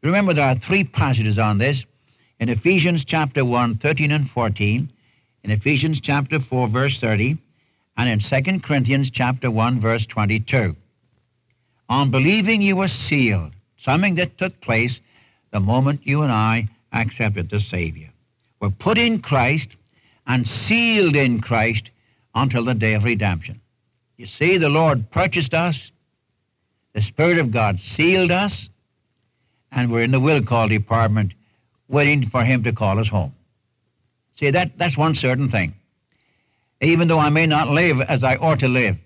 Remember, 0.01 0.33
there 0.33 0.47
are 0.47 0.55
three 0.55 0.83
passages 0.83 1.37
on 1.37 1.57
this 1.57 1.85
in 2.39 2.49
Ephesians 2.49 3.03
chapter 3.03 3.43
1, 3.43 3.75
13 3.75 4.11
and 4.11 4.29
14, 4.29 4.91
in 5.43 5.51
Ephesians 5.51 5.99
chapter 5.99 6.39
4, 6.39 6.67
verse 6.67 6.99
30, 6.99 7.37
and 7.97 8.09
in 8.09 8.19
2 8.19 8.59
Corinthians 8.59 9.09
chapter 9.09 9.51
1, 9.51 9.79
verse 9.79 10.05
22. 10.05 10.75
On 11.89 12.11
believing 12.11 12.61
you 12.61 12.77
were 12.77 12.87
sealed, 12.87 13.51
something 13.77 14.15
that 14.15 14.37
took 14.37 14.61
place 14.61 15.01
the 15.51 15.59
moment 15.59 16.05
you 16.05 16.21
and 16.21 16.31
I 16.31 16.69
accepted 16.93 17.49
the 17.49 17.59
Savior. 17.59 18.09
We're 18.59 18.69
put 18.69 18.97
in 18.97 19.21
Christ 19.21 19.75
and 20.27 20.47
sealed 20.47 21.15
in 21.15 21.41
Christ 21.41 21.91
until 22.35 22.63
the 22.63 22.75
day 22.75 22.93
of 22.93 23.03
redemption. 23.03 23.59
You 24.19 24.27
see, 24.27 24.57
the 24.57 24.67
Lord 24.67 25.11
purchased 25.11 25.53
us, 25.53 25.93
the 26.91 27.01
Spirit 27.01 27.37
of 27.37 27.51
God 27.51 27.79
sealed 27.79 28.31
us, 28.31 28.69
and 29.71 29.89
we're 29.89 30.03
in 30.03 30.11
the 30.11 30.19
will 30.19 30.43
call 30.43 30.67
department 30.67 31.31
waiting 31.87 32.27
for 32.27 32.43
him 32.43 32.61
to 32.63 32.73
call 32.73 32.99
us 32.99 33.07
home. 33.07 33.33
See, 34.37 34.51
that, 34.51 34.77
that's 34.77 34.97
one 34.97 35.15
certain 35.15 35.49
thing. 35.49 35.73
Even 36.81 37.07
though 37.07 37.19
I 37.19 37.29
may 37.29 37.45
not 37.45 37.69
live 37.69 38.01
as 38.01 38.21
I 38.25 38.35
ought 38.35 38.59
to 38.59 38.67
live, 38.67 38.97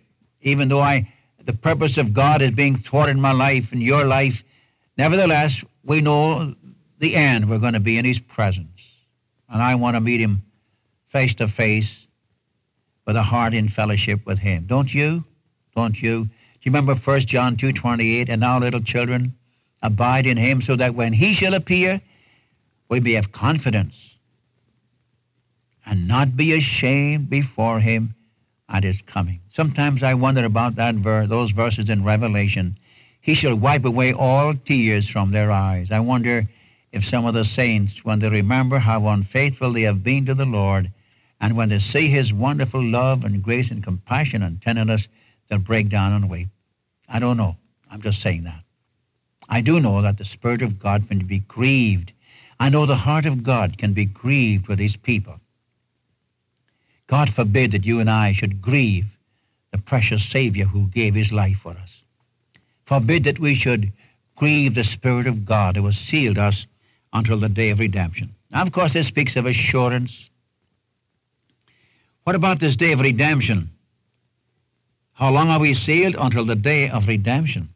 even 0.41 0.67
though 0.67 0.81
I, 0.81 1.13
the 1.45 1.53
purpose 1.53 1.99
of 1.99 2.15
God 2.15 2.41
is 2.41 2.49
being 2.49 2.77
thwarted 2.77 3.15
in 3.15 3.21
my 3.21 3.33
life 3.33 3.71
and 3.71 3.83
your 3.83 4.05
life, 4.05 4.43
nevertheless, 4.97 5.63
we 5.83 6.01
know 6.01 6.55
the 6.97 7.15
end. 7.15 7.47
We're 7.47 7.59
going 7.59 7.73
to 7.73 7.79
be 7.79 7.99
in 7.99 8.05
his 8.05 8.17
presence. 8.17 8.81
And 9.47 9.61
I 9.61 9.75
want 9.75 9.95
to 9.95 10.01
meet 10.01 10.21
him 10.21 10.41
face 11.09 11.35
to 11.35 11.47
face 11.47 12.02
with 13.05 13.15
a 13.15 13.23
heart 13.23 13.53
in 13.53 13.67
fellowship 13.67 14.25
with 14.25 14.39
him. 14.39 14.65
Don't 14.67 14.93
you? 14.93 15.23
Don't 15.75 16.01
you? 16.01 16.25
Do 16.25 16.29
you 16.61 16.71
remember 16.71 16.95
1 16.95 17.19
John 17.21 17.57
2.28, 17.57 18.29
and 18.29 18.41
now 18.41 18.59
little 18.59 18.81
children, 18.81 19.35
abide 19.81 20.25
in 20.25 20.37
him 20.37 20.61
so 20.61 20.75
that 20.77 20.95
when 20.95 21.13
he 21.13 21.33
shall 21.33 21.53
appear, 21.53 22.01
we 22.87 22.99
may 22.99 23.13
have 23.13 23.31
confidence 23.31 23.99
and 25.85 26.07
not 26.07 26.37
be 26.37 26.53
ashamed 26.53 27.29
before 27.29 27.79
him 27.81 28.15
at 28.69 28.83
his 28.83 29.01
coming. 29.01 29.41
Sometimes 29.49 30.01
I 30.01 30.13
wonder 30.13 30.45
about 30.45 30.75
that 30.75 30.95
verse, 30.95 31.27
those 31.27 31.51
verses 31.51 31.89
in 31.89 32.03
Revelation. 32.03 32.77
He 33.19 33.35
shall 33.35 33.55
wipe 33.55 33.85
away 33.85 34.13
all 34.13 34.53
tears 34.53 35.07
from 35.07 35.31
their 35.31 35.51
eyes. 35.51 35.91
I 35.91 35.99
wonder 35.99 36.47
if 36.91 37.05
some 37.05 37.25
of 37.25 37.33
the 37.33 37.43
saints, 37.43 38.05
when 38.05 38.19
they 38.19 38.29
remember 38.29 38.79
how 38.79 39.07
unfaithful 39.07 39.73
they 39.73 39.81
have 39.81 40.03
been 40.03 40.25
to 40.25 40.33
the 40.33 40.45
Lord, 40.45 40.91
and 41.43 41.57
when 41.57 41.67
they 41.67 41.79
see 41.79 42.07
his 42.07 42.31
wonderful 42.31 42.81
love 42.81 43.25
and 43.25 43.43
grace 43.43 43.69
and 43.69 43.83
compassion 43.83 44.41
and 44.41 44.61
tenderness, 44.61 45.09
they'll 45.49 45.59
break 45.59 45.89
down 45.89 46.13
and 46.13 46.29
weep. 46.29 46.47
I 47.09 47.19
don't 47.19 47.35
know. 47.35 47.57
I'm 47.91 48.01
just 48.01 48.21
saying 48.21 48.45
that. 48.45 48.63
I 49.49 49.59
do 49.59 49.81
know 49.81 50.01
that 50.01 50.17
the 50.17 50.23
Spirit 50.23 50.61
of 50.61 50.79
God 50.79 51.09
can 51.09 51.19
be 51.25 51.39
grieved. 51.39 52.13
I 52.61 52.69
know 52.69 52.85
the 52.85 52.95
heart 52.95 53.25
of 53.25 53.43
God 53.43 53.77
can 53.77 53.91
be 53.91 54.05
grieved 54.05 54.69
with 54.69 54.79
his 54.79 54.95
people. 54.95 55.41
God 57.07 57.29
forbid 57.29 57.71
that 57.71 57.85
you 57.85 57.99
and 57.99 58.09
I 58.09 58.31
should 58.31 58.61
grieve 58.61 59.07
the 59.73 59.79
precious 59.79 60.23
Savior 60.23 60.63
who 60.63 60.87
gave 60.87 61.13
his 61.13 61.33
life 61.33 61.59
for 61.59 61.71
us. 61.71 62.03
Forbid 62.85 63.25
that 63.25 63.39
we 63.39 63.53
should 63.53 63.91
grieve 64.37 64.75
the 64.75 64.85
Spirit 64.85 65.27
of 65.27 65.43
God 65.43 65.75
who 65.75 65.85
has 65.87 65.97
sealed 65.97 66.37
us 66.37 66.67
until 67.11 67.37
the 67.37 67.49
day 67.49 67.69
of 67.69 67.79
redemption. 67.79 68.33
Now, 68.49 68.61
of 68.61 68.71
course, 68.71 68.93
this 68.93 69.07
speaks 69.07 69.35
of 69.35 69.45
assurance. 69.45 70.29
What 72.23 72.37
about 72.37 72.59
this 72.59 72.77
day 72.77 72.93
of 72.93 73.01
redemption? 73.01 73.69
How 75.13 75.29
long 75.29 75.49
are 75.49 75.59
we 75.59 75.73
sealed? 75.73 76.15
Until 76.17 76.45
the 76.45 76.55
day 76.55 76.89
of 76.89 77.07
redemption. 77.07 77.69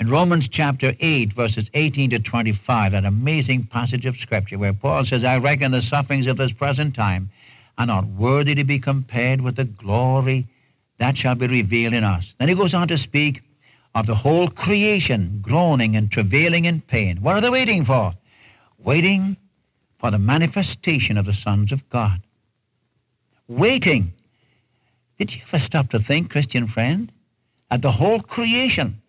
In 0.00 0.10
Romans 0.10 0.48
chapter 0.48 0.94
8, 0.98 1.32
verses 1.32 1.70
18 1.72 2.10
to 2.10 2.18
25, 2.18 2.92
that 2.92 3.04
amazing 3.04 3.64
passage 3.64 4.04
of 4.04 4.16
Scripture 4.16 4.58
where 4.58 4.72
Paul 4.72 5.04
says, 5.04 5.22
I 5.22 5.38
reckon 5.38 5.70
the 5.70 5.80
sufferings 5.80 6.26
of 6.26 6.36
this 6.36 6.52
present 6.52 6.96
time 6.96 7.30
are 7.78 7.86
not 7.86 8.06
worthy 8.06 8.56
to 8.56 8.64
be 8.64 8.78
compared 8.78 9.40
with 9.40 9.54
the 9.54 9.64
glory 9.64 10.48
that 10.98 11.16
shall 11.16 11.36
be 11.36 11.46
revealed 11.46 11.94
in 11.94 12.02
us. 12.02 12.34
Then 12.38 12.48
he 12.48 12.54
goes 12.54 12.74
on 12.74 12.88
to 12.88 12.98
speak 12.98 13.42
of 13.94 14.06
the 14.06 14.16
whole 14.16 14.48
creation 14.48 15.38
groaning 15.40 15.94
and 15.94 16.10
travailing 16.10 16.64
in 16.64 16.80
pain. 16.80 17.18
What 17.18 17.36
are 17.36 17.40
they 17.40 17.50
waiting 17.50 17.84
for? 17.84 18.14
Waiting 18.78 19.36
for 19.98 20.10
the 20.10 20.18
manifestation 20.18 21.16
of 21.16 21.24
the 21.24 21.32
sons 21.32 21.70
of 21.70 21.88
God. 21.88 22.20
Waiting. 23.48 24.12
Did 25.18 25.34
you 25.34 25.42
ever 25.48 25.58
stop 25.58 25.90
to 25.90 25.98
think, 25.98 26.30
Christian 26.30 26.66
friend, 26.66 27.10
that 27.70 27.82
the 27.82 27.92
whole 27.92 28.20
creation, 28.20 29.00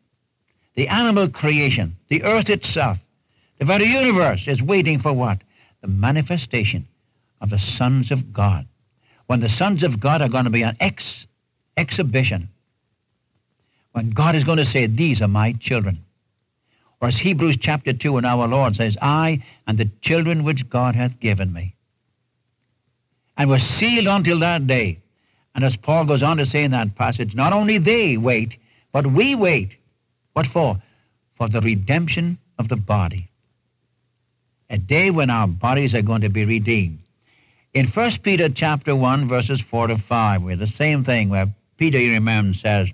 the 0.75 0.87
animal 0.87 1.27
creation, 1.27 1.97
the 2.07 2.23
earth 2.23 2.49
itself, 2.49 2.97
the 3.57 3.65
very 3.65 3.85
universe 3.85 4.47
is 4.47 4.61
waiting 4.61 4.99
for 4.99 5.11
what? 5.13 5.41
The 5.81 5.87
manifestation 5.87 6.87
of 7.41 7.49
the 7.49 7.59
sons 7.59 8.11
of 8.11 8.33
God. 8.33 8.67
When 9.25 9.39
the 9.39 9.49
sons 9.49 9.83
of 9.83 9.99
God 9.99 10.21
are 10.21 10.29
going 10.29 10.45
to 10.45 10.49
be 10.49 10.63
an 10.63 10.77
ex 10.79 11.27
exhibition. 11.75 12.49
When 13.91 14.09
God 14.09 14.35
is 14.35 14.43
going 14.43 14.57
to 14.57 14.65
say, 14.65 14.87
these 14.87 15.21
are 15.21 15.27
my 15.27 15.53
children. 15.53 16.03
Or 16.99 17.07
as 17.07 17.17
Hebrews 17.17 17.57
chapter 17.57 17.93
2 17.93 18.17
and 18.17 18.25
our 18.25 18.47
Lord 18.47 18.75
says, 18.75 18.97
I 19.01 19.43
and 19.67 19.77
the 19.77 19.89
children 20.01 20.43
which 20.43 20.69
God 20.69 20.95
hath 20.95 21.19
given 21.19 21.53
me. 21.53 21.75
And 23.37 23.49
we're 23.49 23.59
sealed 23.59 24.07
until 24.07 24.39
that 24.39 24.65
day. 24.67 24.99
And 25.53 25.63
as 25.63 25.75
Paul 25.75 26.05
goes 26.05 26.23
on 26.23 26.37
to 26.37 26.45
say 26.45 26.63
in 26.63 26.71
that 26.71 26.95
passage, 26.95 27.35
not 27.35 27.53
only 27.53 27.77
they 27.77 28.17
wait, 28.17 28.57
but 28.91 29.07
we 29.07 29.35
wait. 29.35 29.77
What 30.33 30.47
for? 30.47 30.81
For 31.35 31.47
the 31.47 31.61
redemption 31.61 32.37
of 32.57 32.67
the 32.67 32.75
body. 32.75 33.29
A 34.69 34.77
day 34.77 35.11
when 35.11 35.29
our 35.29 35.47
bodies 35.47 35.95
are 35.95 36.01
going 36.01 36.21
to 36.21 36.29
be 36.29 36.45
redeemed. 36.45 36.99
In 37.73 37.85
1 37.85 38.11
Peter 38.23 38.49
chapter 38.49 38.95
1, 38.95 39.27
verses 39.27 39.61
4 39.61 39.87
to 39.87 39.97
5, 39.97 40.43
where 40.43 40.55
the 40.55 40.67
same 40.67 41.03
thing, 41.03 41.29
where 41.29 41.53
Peter, 41.77 41.99
you 41.99 42.11
remember, 42.13 42.57
says, 42.57 42.89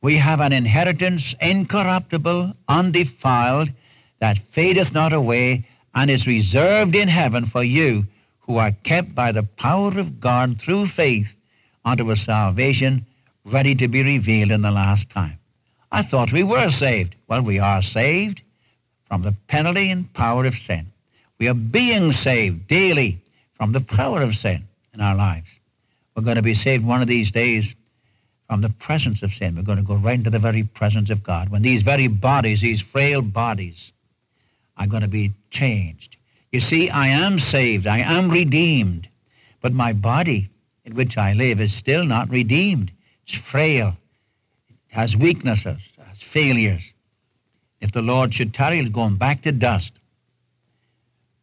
We 0.00 0.16
have 0.16 0.40
an 0.40 0.52
inheritance 0.52 1.34
incorruptible, 1.40 2.54
undefiled, 2.68 3.70
that 4.20 4.38
fadeth 4.52 4.92
not 4.92 5.12
away, 5.12 5.66
and 5.94 6.10
is 6.10 6.26
reserved 6.26 6.94
in 6.94 7.08
heaven 7.08 7.44
for 7.44 7.62
you, 7.62 8.06
who 8.46 8.58
are 8.58 8.72
kept 8.82 9.14
by 9.14 9.32
the 9.32 9.42
power 9.42 9.98
of 9.98 10.20
God 10.20 10.60
through 10.60 10.86
faith 10.86 11.34
unto 11.84 12.10
a 12.10 12.16
salvation 12.16 13.06
ready 13.44 13.74
to 13.74 13.88
be 13.88 14.02
revealed 14.02 14.50
in 14.50 14.62
the 14.62 14.70
last 14.70 15.10
time. 15.10 15.38
I 15.90 16.02
thought 16.02 16.32
we 16.32 16.42
were 16.42 16.70
saved. 16.70 17.14
Well, 17.28 17.42
we 17.42 17.58
are 17.58 17.82
saved 17.82 18.42
from 19.06 19.22
the 19.22 19.34
penalty 19.48 19.90
and 19.90 20.12
power 20.12 20.44
of 20.44 20.56
sin. 20.56 20.86
We 21.38 21.48
are 21.48 21.54
being 21.54 22.12
saved 22.12 22.68
daily 22.68 23.20
from 23.54 23.72
the 23.72 23.80
power 23.80 24.22
of 24.22 24.34
sin 24.34 24.66
in 24.92 25.00
our 25.00 25.14
lives. 25.14 25.60
We're 26.14 26.22
going 26.22 26.36
to 26.36 26.42
be 26.42 26.54
saved 26.54 26.84
one 26.84 27.02
of 27.02 27.08
these 27.08 27.30
days 27.30 27.74
from 28.48 28.60
the 28.60 28.70
presence 28.70 29.22
of 29.22 29.32
sin. 29.32 29.56
We're 29.56 29.62
going 29.62 29.78
to 29.78 29.84
go 29.84 29.96
right 29.96 30.14
into 30.14 30.30
the 30.30 30.38
very 30.38 30.64
presence 30.64 31.10
of 31.10 31.22
God 31.22 31.48
when 31.48 31.62
these 31.62 31.82
very 31.82 32.08
bodies, 32.08 32.60
these 32.60 32.80
frail 32.80 33.22
bodies, 33.22 33.92
are 34.76 34.86
going 34.86 35.02
to 35.02 35.08
be 35.08 35.32
changed. 35.50 36.16
You 36.54 36.60
see, 36.60 36.88
I 36.88 37.08
am 37.08 37.40
saved. 37.40 37.84
I 37.84 37.98
am 37.98 38.30
redeemed. 38.30 39.08
But 39.60 39.72
my 39.72 39.92
body 39.92 40.50
in 40.84 40.94
which 40.94 41.18
I 41.18 41.32
live 41.32 41.60
is 41.60 41.74
still 41.74 42.04
not 42.04 42.30
redeemed. 42.30 42.92
It's 43.26 43.36
frail. 43.36 43.96
It 44.68 44.94
has 44.94 45.16
weaknesses, 45.16 45.90
it 45.98 46.04
has 46.04 46.22
failures. 46.22 46.92
If 47.80 47.90
the 47.90 48.02
Lord 48.02 48.32
should 48.32 48.54
tarry, 48.54 48.78
it's 48.78 48.90
going 48.90 49.16
back 49.16 49.42
to 49.42 49.50
dust. 49.50 49.94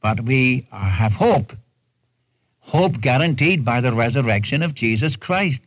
But 0.02 0.22
we 0.22 0.66
have 0.72 1.12
hope 1.12 1.58
hope 2.60 3.02
guaranteed 3.02 3.66
by 3.66 3.82
the 3.82 3.92
resurrection 3.92 4.64
of 4.64 4.74
Jesus 4.74 5.18
Christ. 5.18 5.60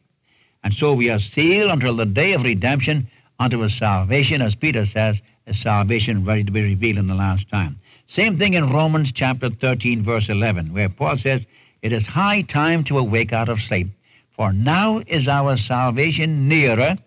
And 0.62 0.72
so 0.72 0.94
we 0.94 1.10
are 1.10 1.18
sealed 1.18 1.70
until 1.70 1.96
the 1.96 2.06
day 2.06 2.32
of 2.32 2.44
redemption 2.44 3.08
unto 3.38 3.62
a 3.62 3.68
salvation, 3.68 4.40
as 4.40 4.54
Peter 4.54 4.86
says, 4.86 5.20
a 5.46 5.52
salvation 5.52 6.24
ready 6.24 6.44
to 6.44 6.50
be 6.50 6.62
revealed 6.62 6.96
in 6.96 7.08
the 7.08 7.14
last 7.14 7.50
time. 7.50 7.76
Same 8.06 8.38
thing 8.38 8.54
in 8.54 8.70
Romans 8.70 9.12
chapter 9.12 9.50
13, 9.50 10.02
verse 10.02 10.28
11, 10.28 10.72
where 10.72 10.88
Paul 10.88 11.16
says, 11.16 11.46
It 11.82 11.92
is 11.92 12.06
high 12.06 12.42
time 12.42 12.84
to 12.84 12.98
awake 12.98 13.32
out 13.32 13.48
of 13.48 13.60
sleep, 13.60 13.88
for 14.30 14.52
now 14.52 15.02
is 15.06 15.26
our 15.26 15.56
salvation 15.56 16.48
nearer 16.48 16.98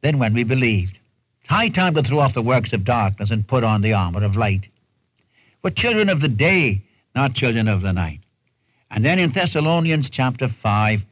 than 0.00 0.18
when 0.18 0.34
we 0.34 0.44
believed. 0.44 0.98
It's 1.40 1.50
high 1.50 1.68
time 1.68 1.94
to 1.94 2.02
throw 2.02 2.20
off 2.20 2.34
the 2.34 2.42
works 2.42 2.72
of 2.72 2.84
darkness 2.84 3.30
and 3.30 3.46
put 3.46 3.64
on 3.64 3.82
the 3.82 3.92
armor 3.92 4.24
of 4.24 4.36
light. 4.36 4.68
We're 5.62 5.70
children 5.70 6.08
of 6.08 6.20
the 6.20 6.28
day, 6.28 6.82
not 7.14 7.34
children 7.34 7.68
of 7.68 7.82
the 7.82 7.92
night. 7.92 8.20
And 8.90 9.04
then 9.04 9.18
in 9.18 9.30
Thessalonians 9.30 10.10
chapter 10.10 10.48
5, 10.48 11.02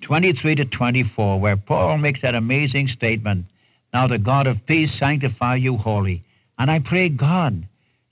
23 0.00 0.54
to 0.56 0.64
24, 0.64 1.40
where 1.40 1.56
Paul 1.56 1.98
makes 1.98 2.20
that 2.22 2.34
amazing 2.34 2.88
statement, 2.88 3.46
Now 3.92 4.06
the 4.06 4.18
God 4.18 4.46
of 4.46 4.64
peace 4.66 4.92
sanctify 4.92 5.56
you 5.56 5.76
wholly. 5.76 6.22
And 6.58 6.70
I 6.70 6.78
pray 6.78 7.08
God, 7.08 7.66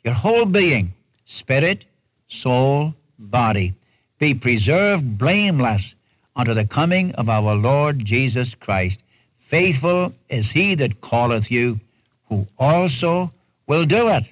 your 0.04 0.14
whole 0.14 0.44
being, 0.44 0.92
spirit, 1.24 1.86
soul, 2.28 2.94
body, 3.18 3.74
be 4.18 4.34
preserved 4.34 5.18
blameless 5.18 5.94
unto 6.36 6.54
the 6.54 6.66
coming 6.66 7.12
of 7.12 7.28
our 7.28 7.54
Lord 7.54 8.04
Jesus 8.04 8.54
Christ. 8.54 9.00
Faithful 9.38 10.12
is 10.28 10.50
he 10.50 10.74
that 10.74 11.00
calleth 11.00 11.50
you, 11.50 11.80
who 12.28 12.46
also 12.58 13.32
will 13.66 13.84
do 13.84 14.08
it. 14.08 14.24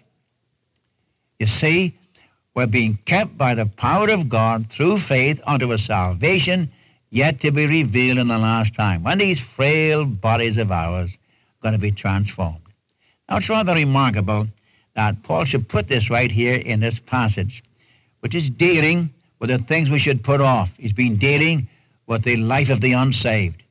You 1.38 1.46
see, 1.46 1.94
we're 2.54 2.66
being 2.66 2.98
kept 3.06 3.38
by 3.38 3.54
the 3.54 3.66
power 3.66 4.10
of 4.10 4.28
God 4.28 4.70
through 4.70 4.98
faith 4.98 5.40
unto 5.44 5.72
a 5.72 5.78
salvation 5.78 6.70
yet 7.10 7.40
to 7.40 7.50
be 7.50 7.66
revealed 7.66 8.18
in 8.18 8.28
the 8.28 8.38
last 8.38 8.74
time, 8.74 9.02
when 9.02 9.18
these 9.18 9.38
frail 9.38 10.04
bodies 10.04 10.56
of 10.56 10.72
ours 10.72 11.12
are 11.12 11.62
going 11.62 11.72
to 11.72 11.78
be 11.78 11.92
transformed. 11.92 12.58
Now, 13.28 13.36
it's 13.36 13.48
rather 13.48 13.74
remarkable 13.74 14.48
that 14.94 15.22
Paul 15.22 15.44
should 15.44 15.68
put 15.68 15.88
this 15.88 16.10
right 16.10 16.30
here 16.30 16.54
in 16.54 16.80
this 16.80 16.98
passage, 16.98 17.62
which 18.20 18.34
is 18.34 18.50
dealing 18.50 19.10
with 19.38 19.50
the 19.50 19.58
things 19.58 19.90
we 19.90 19.98
should 19.98 20.22
put 20.22 20.40
off. 20.40 20.70
He's 20.78 20.92
been 20.92 21.16
dealing 21.16 21.68
with 22.06 22.22
the 22.22 22.36
life 22.36 22.68
of 22.68 22.80
the 22.80 22.92
unsaved. 22.92 23.62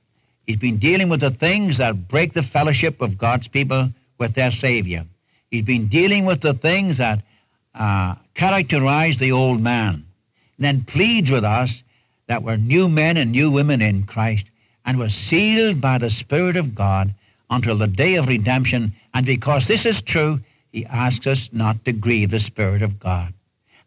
He's 0.48 0.58
been 0.58 0.78
dealing 0.78 1.10
with 1.10 1.22
the 1.22 1.32
things 1.32 1.78
that 1.78 2.08
break 2.08 2.34
the 2.34 2.42
fellowship 2.42 3.02
of 3.02 3.18
God's 3.18 3.48
people 3.48 3.90
with 4.18 4.34
their 4.34 4.52
Savior. 4.52 5.06
He's 5.50 5.64
been 5.64 5.88
dealing 5.88 6.26
with 6.26 6.42
the 6.42 6.54
things 6.54 6.98
that 6.98 7.22
uh, 7.76 8.16
characterize 8.34 9.18
the 9.18 9.32
old 9.32 9.62
man. 9.62 10.06
And 10.58 10.66
then 10.66 10.84
pleads 10.84 11.30
with 11.30 11.44
us 11.44 11.84
that 12.28 12.44
we're 12.44 12.58
new 12.58 12.90
men 12.90 13.18
and 13.18 13.32
new 13.32 13.52
women 13.52 13.82
in 13.82 14.04
Christ 14.04 14.52
and 14.86 14.98
we're 14.98 15.10
sealed 15.10 15.80
by 15.80 15.98
the 15.98 16.10
Spirit 16.10 16.56
of 16.56 16.76
God 16.76 17.14
until 17.50 17.78
the 17.78 17.88
day 17.88 18.16
of 18.16 18.28
redemption. 18.28 18.94
And 19.14 19.26
because 19.26 19.68
this 19.68 19.86
is 19.86 20.02
true, 20.02 20.40
he 20.72 20.86
asks 20.86 21.28
us 21.28 21.50
not 21.52 21.84
to 21.86 21.92
grieve 21.92 22.32
the 22.32 22.40
Spirit 22.40 22.82
of 22.82 23.00
God. 23.00 23.34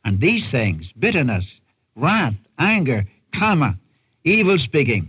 And 0.04 0.20
these 0.20 0.50
things, 0.50 0.92
bitterness, 0.92 1.60
wrath, 1.96 2.34
anger, 2.58 3.06
clamor, 3.32 3.78
evil 4.22 4.58
speaking, 4.58 5.08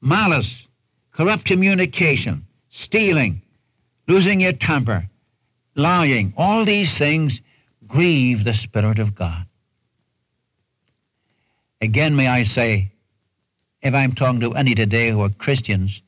malice, 0.00 0.68
corrupt 1.12 1.44
communication, 1.44 2.46
stealing, 2.70 3.40
losing 4.08 4.40
your 4.40 4.52
temper, 4.52 5.08
lying, 5.76 6.32
all 6.36 6.64
these 6.64 6.96
things 6.96 7.40
grieve 7.86 8.44
the 8.44 8.52
Spirit 8.52 8.98
of 8.98 9.14
God. 9.14 9.46
Again, 11.80 12.16
may 12.16 12.26
I 12.26 12.42
say, 12.42 12.90
if 13.82 13.94
I'm 13.94 14.12
talking 14.12 14.40
to 14.40 14.54
any 14.54 14.74
today 14.74 15.10
who 15.10 15.22
are 15.22 15.30
Christians, 15.30 16.02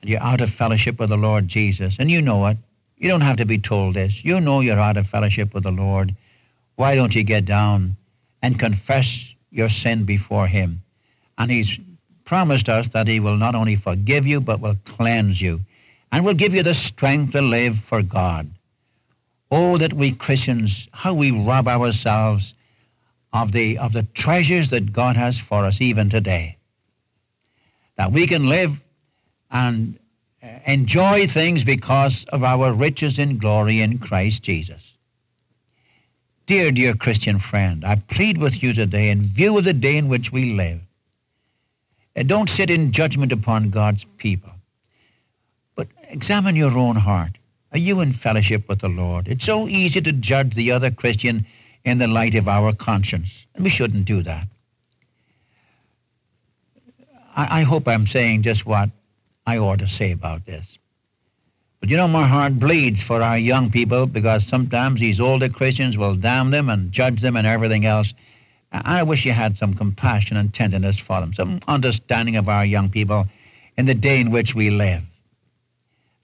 and 0.00 0.08
you're 0.08 0.22
out 0.22 0.40
of 0.40 0.50
fellowship 0.50 0.98
with 0.98 1.08
the 1.08 1.16
Lord 1.16 1.48
Jesus, 1.48 1.96
and 1.98 2.10
you 2.10 2.22
know 2.22 2.46
it, 2.46 2.58
you 3.00 3.08
don't 3.08 3.22
have 3.22 3.38
to 3.38 3.46
be 3.46 3.58
told 3.58 3.96
this. 3.96 4.24
You 4.24 4.40
know 4.40 4.60
you're 4.60 4.78
out 4.78 4.98
of 4.98 5.08
fellowship 5.08 5.54
with 5.54 5.62
the 5.62 5.72
Lord. 5.72 6.14
Why 6.76 6.94
don't 6.94 7.14
you 7.14 7.22
get 7.22 7.46
down 7.46 7.96
and 8.42 8.58
confess 8.58 9.32
your 9.50 9.70
sin 9.70 10.04
before 10.04 10.46
him? 10.46 10.82
And 11.38 11.50
he's 11.50 11.78
promised 12.26 12.68
us 12.68 12.90
that 12.90 13.08
he 13.08 13.18
will 13.18 13.38
not 13.38 13.54
only 13.54 13.74
forgive 13.74 14.26
you, 14.26 14.38
but 14.40 14.60
will 14.60 14.76
cleanse 14.84 15.40
you 15.40 15.60
and 16.12 16.26
will 16.26 16.34
give 16.34 16.54
you 16.54 16.62
the 16.62 16.74
strength 16.74 17.32
to 17.32 17.40
live 17.40 17.78
for 17.78 18.02
God. 18.02 18.50
Oh, 19.50 19.78
that 19.78 19.94
we 19.94 20.12
Christians, 20.12 20.86
how 20.92 21.14
we 21.14 21.30
rob 21.30 21.68
ourselves 21.68 22.52
of 23.32 23.52
the, 23.52 23.78
of 23.78 23.94
the 23.94 24.02
treasures 24.14 24.68
that 24.70 24.92
God 24.92 25.16
has 25.16 25.38
for 25.38 25.64
us 25.64 25.80
even 25.80 26.10
today. 26.10 26.58
That 27.96 28.12
we 28.12 28.26
can 28.26 28.46
live 28.46 28.78
and 29.50 29.98
enjoy 30.42 31.26
things 31.26 31.64
because 31.64 32.24
of 32.32 32.42
our 32.42 32.72
riches 32.72 33.18
in 33.18 33.38
glory 33.38 33.80
in 33.80 33.98
Christ 33.98 34.42
Jesus. 34.42 34.96
Dear, 36.46 36.72
dear 36.72 36.94
Christian 36.94 37.38
friend, 37.38 37.84
I 37.84 37.96
plead 37.96 38.38
with 38.38 38.62
you 38.62 38.72
today 38.72 39.10
in 39.10 39.28
view 39.28 39.56
of 39.58 39.64
the 39.64 39.72
day 39.72 39.96
in 39.96 40.08
which 40.08 40.32
we 40.32 40.54
live. 40.54 40.80
Uh, 42.16 42.24
don't 42.24 42.48
sit 42.48 42.70
in 42.70 42.90
judgment 42.90 43.30
upon 43.30 43.70
God's 43.70 44.04
people, 44.16 44.50
but 45.76 45.86
examine 46.08 46.56
your 46.56 46.76
own 46.76 46.96
heart. 46.96 47.32
Are 47.72 47.78
you 47.78 48.00
in 48.00 48.12
fellowship 48.12 48.68
with 48.68 48.80
the 48.80 48.88
Lord? 48.88 49.28
It's 49.28 49.44
so 49.44 49.68
easy 49.68 50.00
to 50.00 50.12
judge 50.12 50.54
the 50.54 50.72
other 50.72 50.90
Christian 50.90 51.46
in 51.84 51.98
the 51.98 52.08
light 52.08 52.34
of 52.34 52.48
our 52.48 52.72
conscience, 52.72 53.46
and 53.54 53.62
we 53.62 53.70
shouldn't 53.70 54.06
do 54.06 54.22
that. 54.24 54.48
I, 57.36 57.60
I 57.60 57.62
hope 57.62 57.86
I'm 57.86 58.08
saying 58.08 58.42
just 58.42 58.66
what 58.66 58.90
I 59.46 59.58
ought 59.58 59.78
to 59.80 59.88
say 59.88 60.12
about 60.12 60.46
this. 60.46 60.78
But 61.80 61.88
you 61.88 61.96
know, 61.96 62.08
my 62.08 62.26
heart 62.26 62.58
bleeds 62.58 63.00
for 63.00 63.22
our 63.22 63.38
young 63.38 63.70
people 63.70 64.06
because 64.06 64.46
sometimes 64.46 65.00
these 65.00 65.18
older 65.18 65.48
Christians 65.48 65.96
will 65.96 66.14
damn 66.14 66.50
them 66.50 66.68
and 66.68 66.92
judge 66.92 67.22
them 67.22 67.36
and 67.36 67.46
everything 67.46 67.86
else. 67.86 68.12
I 68.72 69.02
wish 69.02 69.24
you 69.24 69.32
had 69.32 69.56
some 69.56 69.74
compassion 69.74 70.36
and 70.36 70.52
tenderness 70.52 70.98
for 70.98 71.20
them, 71.20 71.34
some 71.34 71.60
understanding 71.66 72.36
of 72.36 72.48
our 72.48 72.64
young 72.64 72.90
people 72.90 73.26
in 73.76 73.86
the 73.86 73.94
day 73.94 74.20
in 74.20 74.30
which 74.30 74.54
we 74.54 74.70
live. 74.70 75.02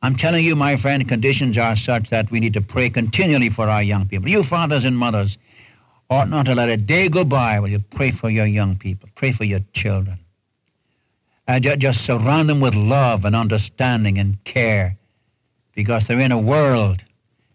I'm 0.02 0.14
telling 0.14 0.44
you, 0.44 0.55
my 0.55 0.76
friend, 0.76 1.09
conditions 1.09 1.59
are 1.59 1.74
such 1.74 2.11
that 2.11 2.31
we 2.31 2.38
need 2.38 2.52
to 2.52 2.61
pray 2.61 2.90
continually 2.90 3.48
for 3.48 3.68
our 3.68 3.83
young 3.83 4.07
people. 4.07 4.29
You 4.29 4.44
fathers 4.44 4.85
and 4.85 4.96
mothers 4.96 5.38
ought 6.11 6.29
not 6.29 6.46
to 6.46 6.55
let 6.55 6.68
a 6.68 6.76
day 6.76 7.09
go 7.09 7.24
by 7.24 7.59
while 7.59 7.70
you 7.70 7.81
pray 7.90 8.11
for 8.11 8.31
your 8.31 8.46
young 8.46 8.76
people, 8.76 9.09
pray 9.14 9.33
for 9.33 9.44
your 9.44 9.61
children. 9.72 10.18
Uh, 11.48 11.61
just 11.61 12.04
surround 12.04 12.48
them 12.48 12.61
with 12.61 12.74
love 12.74 13.24
and 13.24 13.37
understanding 13.37 14.18
and 14.18 14.42
care 14.44 14.96
because 15.74 16.06
they're 16.06 16.18
in 16.18 16.32
a 16.32 16.38
world 16.38 17.04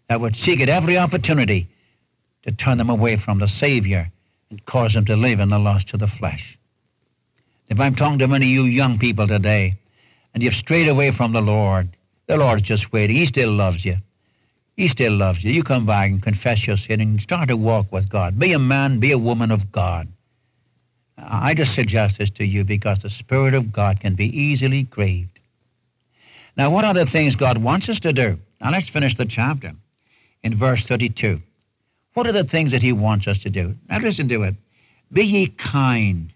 that 0.08 0.20
would 0.20 0.34
seek 0.34 0.60
at 0.60 0.68
every 0.68 0.96
opportunity 0.96 1.68
to 2.42 2.52
turn 2.52 2.78
them 2.78 2.88
away 2.88 3.16
from 3.16 3.38
the 3.38 3.48
Savior 3.48 4.10
and 4.50 4.64
cause 4.64 4.94
them 4.94 5.04
to 5.04 5.16
live 5.16 5.40
in 5.40 5.50
the 5.50 5.58
lust 5.58 5.92
of 5.92 6.00
the 6.00 6.06
flesh. 6.06 6.58
If 7.68 7.80
I'm 7.80 7.94
talking 7.94 8.18
to 8.18 8.28
many 8.28 8.46
of 8.46 8.50
you 8.50 8.64
young 8.64 8.98
people 8.98 9.26
today 9.26 9.76
and 10.34 10.42
you've 10.42 10.54
strayed 10.54 10.88
away 10.88 11.10
from 11.10 11.32
the 11.32 11.42
Lord, 11.42 11.88
the 12.26 12.36
Lord's 12.36 12.62
just 12.62 12.92
waiting. 12.92 13.16
He 13.16 13.26
still 13.26 13.52
loves 13.52 13.84
you. 13.84 13.96
He 14.76 14.88
still 14.88 15.12
loves 15.12 15.44
you. 15.44 15.52
You 15.52 15.62
come 15.62 15.84
back 15.86 16.10
and 16.10 16.22
confess 16.22 16.66
your 16.66 16.76
sin 16.76 17.00
and 17.00 17.20
start 17.20 17.48
to 17.48 17.56
walk 17.56 17.92
with 17.92 18.08
God. 18.08 18.38
Be 18.38 18.52
a 18.52 18.58
man, 18.58 19.00
be 19.00 19.12
a 19.12 19.18
woman 19.18 19.50
of 19.50 19.70
God. 19.70 20.08
I 21.24 21.54
just 21.54 21.74
suggest 21.74 22.18
this 22.18 22.30
to 22.30 22.44
you 22.44 22.64
because 22.64 22.98
the 22.98 23.10
Spirit 23.10 23.54
of 23.54 23.72
God 23.72 24.00
can 24.00 24.14
be 24.14 24.26
easily 24.26 24.82
grieved. 24.82 25.38
Now, 26.56 26.70
what 26.70 26.84
are 26.84 26.94
the 26.94 27.06
things 27.06 27.36
God 27.36 27.58
wants 27.58 27.88
us 27.88 28.00
to 28.00 28.12
do? 28.12 28.38
Now, 28.60 28.70
let's 28.72 28.88
finish 28.88 29.16
the 29.16 29.24
chapter 29.24 29.72
in 30.42 30.54
verse 30.54 30.84
32. 30.84 31.40
What 32.14 32.26
are 32.26 32.32
the 32.32 32.44
things 32.44 32.72
that 32.72 32.82
he 32.82 32.92
wants 32.92 33.26
us 33.26 33.38
to 33.38 33.50
do? 33.50 33.76
Now, 33.88 33.98
listen 33.98 34.28
to 34.28 34.42
it. 34.42 34.56
Be 35.10 35.24
ye 35.24 35.46
kind 35.46 36.32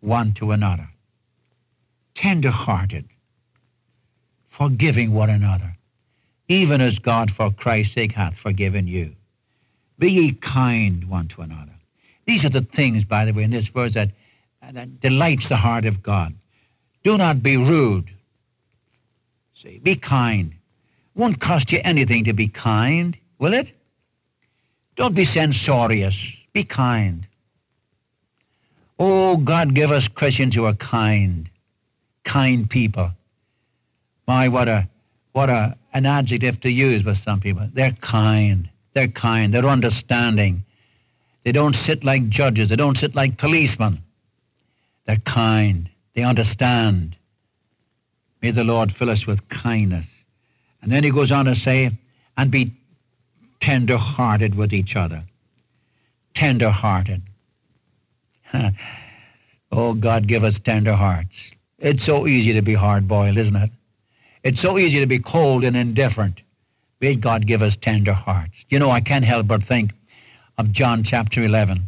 one 0.00 0.32
to 0.34 0.50
another, 0.50 0.88
tender-hearted, 2.14 3.04
forgiving 4.48 5.12
one 5.12 5.30
another, 5.30 5.76
even 6.48 6.80
as 6.80 6.98
God 6.98 7.30
for 7.30 7.50
Christ's 7.50 7.94
sake 7.94 8.12
hath 8.12 8.36
forgiven 8.36 8.86
you. 8.86 9.14
Be 9.98 10.10
ye 10.10 10.32
kind 10.32 11.08
one 11.08 11.28
to 11.28 11.42
another. 11.42 11.72
These 12.26 12.44
are 12.44 12.50
the 12.50 12.62
things, 12.62 13.04
by 13.04 13.24
the 13.24 13.32
way, 13.32 13.44
in 13.44 13.50
this 13.50 13.68
verse 13.68 13.94
that, 13.94 14.10
that 14.72 15.00
delights 15.00 15.48
the 15.48 15.56
heart 15.56 15.84
of 15.84 16.02
God. 16.02 16.34
Do 17.02 17.18
not 17.18 17.42
be 17.42 17.56
rude. 17.56 18.10
See, 19.54 19.78
be 19.78 19.96
kind. 19.96 20.54
Won't 21.14 21.40
cost 21.40 21.72
you 21.72 21.80
anything 21.84 22.24
to 22.24 22.32
be 22.32 22.48
kind, 22.48 23.18
will 23.38 23.54
it? 23.54 23.72
Don't 24.96 25.14
be 25.14 25.24
censorious. 25.24 26.18
Be 26.52 26.64
kind. 26.64 27.26
Oh, 28.98 29.36
God, 29.36 29.74
give 29.74 29.90
us 29.90 30.08
Christians 30.08 30.54
who 30.54 30.64
are 30.64 30.74
kind, 30.74 31.50
kind 32.24 32.68
people. 32.68 33.10
My, 34.28 34.48
what 34.48 34.68
a, 34.68 34.88
what 35.32 35.50
a, 35.50 35.76
an 35.92 36.06
adjective 36.06 36.60
to 36.60 36.70
use 36.70 37.04
with 37.04 37.18
some 37.18 37.40
people. 37.40 37.68
They're 37.72 37.96
kind. 38.00 38.68
They're 38.92 39.08
kind. 39.08 39.52
They're 39.52 39.66
understanding. 39.66 40.64
They 41.44 41.52
don't 41.52 41.74
sit 41.74 42.04
like 42.04 42.28
judges. 42.28 42.68
They 42.68 42.76
don't 42.76 42.96
sit 42.96 43.14
like 43.14 43.38
policemen. 43.38 44.02
They're 45.06 45.16
kind. 45.16 45.90
They 46.14 46.22
understand. 46.22 47.16
May 48.40 48.50
the 48.50 48.64
Lord 48.64 48.92
fill 48.92 49.10
us 49.10 49.26
with 49.26 49.48
kindness. 49.48 50.06
And 50.80 50.90
then 50.90 51.04
he 51.04 51.10
goes 51.10 51.30
on 51.30 51.44
to 51.46 51.54
say, 51.54 51.92
and 52.36 52.50
be 52.50 52.72
tender 53.60 53.96
hearted 53.96 54.54
with 54.54 54.72
each 54.72 54.96
other. 54.96 55.22
Tender 56.34 56.70
hearted. 56.70 57.22
oh, 59.72 59.94
God, 59.94 60.26
give 60.26 60.44
us 60.44 60.58
tender 60.58 60.94
hearts. 60.94 61.52
It's 61.78 62.04
so 62.04 62.26
easy 62.26 62.52
to 62.52 62.62
be 62.62 62.74
hard 62.74 63.06
boiled, 63.06 63.36
isn't 63.36 63.56
it? 63.56 63.70
It's 64.42 64.60
so 64.60 64.78
easy 64.78 64.98
to 65.00 65.06
be 65.06 65.18
cold 65.18 65.64
and 65.64 65.76
indifferent. 65.76 66.42
May 67.00 67.14
God 67.14 67.46
give 67.46 67.62
us 67.62 67.76
tender 67.76 68.12
hearts. 68.12 68.64
You 68.70 68.78
know, 68.78 68.90
I 68.90 69.00
can't 69.00 69.24
help 69.24 69.46
but 69.46 69.62
think 69.62 69.92
of 70.58 70.72
John 70.72 71.02
chapter 71.02 71.42
11. 71.42 71.82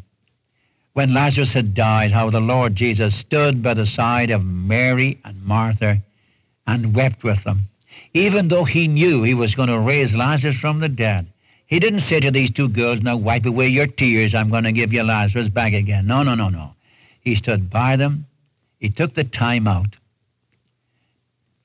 When 0.95 1.13
Lazarus 1.13 1.53
had 1.53 1.75
died, 1.75 2.13
how 2.13 2.31
the 2.31 2.41
Lord 2.41 2.77
Jesus 2.77 3.17
stood 3.17 3.65
by 3.65 3.75
the 3.75 3.85
side 3.85 4.31
of 4.31 4.45
Mary 4.45 5.19
and 5.25 5.45
Martha 5.45 6.01
and 6.69 6.95
wept 6.95 7.25
with 7.25 7.43
them. 7.43 7.69
Even 8.13 8.47
though 8.47 8.63
he 8.63 8.87
knew 8.87 9.25
he 9.25 9.35
was 9.35 9.57
going 9.57 9.69
to 9.69 9.79
raise 9.81 10.15
Lazarus 10.15 10.57
from 10.57 10.79
the 10.79 10.89
dead, 10.89 11.27
he 11.67 11.81
didn't 11.81 12.01
say 12.01 12.21
to 12.21 12.31
these 12.31 12.53
two 12.53 12.69
girls, 12.69 13.01
now 13.01 13.17
wipe 13.17 13.45
away 13.45 13.67
your 13.67 13.89
tears, 13.89 14.37
I'm 14.37 14.51
going 14.51 14.63
to 14.63 14.73
give 14.73 14.93
you 14.93 15.03
Lazarus 15.03 15.49
back 15.49 15.73
again. 15.73 16.07
No, 16.07 16.23
no, 16.23 16.37
no, 16.37 16.49
no. 16.49 16.75
He 17.21 17.35
stood 17.35 17.71
by 17.71 17.97
them. 17.97 18.27
He 18.79 18.89
took 18.89 19.15
the 19.15 19.25
time 19.25 19.67
out. 19.67 19.97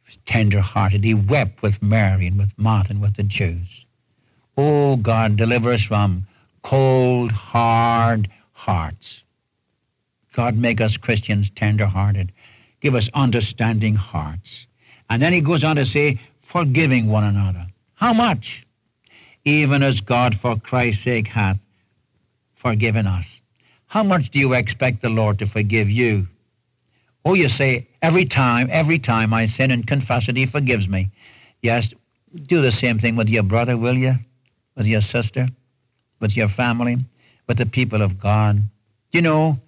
He 0.06 0.08
was 0.08 0.18
tender-hearted. 0.26 1.04
He 1.04 1.14
wept 1.14 1.62
with 1.62 1.84
Mary 1.84 2.26
and 2.26 2.40
with 2.40 2.58
Martha 2.58 2.94
and 2.94 3.02
with 3.02 3.16
the 3.16 3.24
Jews. 3.24 3.86
Oh, 4.58 4.96
God, 4.96 5.38
deliver 5.38 5.72
us 5.72 5.84
from 5.84 6.26
cold, 6.64 7.32
hard 7.32 8.28
hearts. 8.60 9.24
God, 10.34 10.58
make 10.58 10.82
us 10.82 10.98
Christians 10.98 11.50
tender-hearted. 11.56 12.34
Give 12.82 12.94
us 12.94 13.10
understanding 13.14 13.96
hearts. 13.96 14.68
And 15.10 15.22
then 15.22 15.32
he 15.34 15.42
goes 15.42 15.64
on 15.64 15.78
to 15.78 15.86
say, 15.86 16.20
forgiving 16.42 17.08
one 17.08 17.24
another. 17.24 17.66
How 17.96 18.14
much? 18.14 18.66
Even 19.46 19.82
as 19.82 20.02
God 20.02 20.38
for 20.40 20.58
Christ's 20.58 21.04
sake 21.04 21.28
hath 21.28 21.58
forgiven 22.56 23.08
us. 23.08 23.42
How 23.88 24.04
much 24.04 24.30
do 24.30 24.40
you 24.40 24.54
expect 24.54 25.02
the 25.02 25.10
Lord 25.10 25.40
to 25.40 25.46
forgive 25.46 25.90
you? 25.90 26.28
Oh, 27.24 27.36
you 27.36 27.50
say, 27.50 27.88
every 28.02 28.26
time, 28.26 28.68
every 28.72 29.00
time 29.00 29.34
I 29.34 29.46
sin 29.46 29.72
and 29.72 29.88
confess 29.88 30.28
it, 30.28 30.36
he 30.36 30.46
forgives 30.46 30.90
me. 30.90 31.10
Yes, 31.62 31.94
do 32.44 32.62
the 32.62 32.72
same 32.72 33.00
thing 33.00 33.16
with 33.16 33.30
your 33.30 33.44
brother, 33.44 33.78
will 33.78 33.98
you? 33.98 34.16
With 34.76 34.86
your 34.86 35.02
sister? 35.02 35.48
With 36.20 36.36
your 36.36 36.50
family? 36.50 36.98
With 37.50 37.58
the 37.58 37.66
people 37.66 38.04
of 38.04 38.20
God? 38.20 38.58
Do 38.58 39.18
you 39.18 39.24
know, 39.24 39.60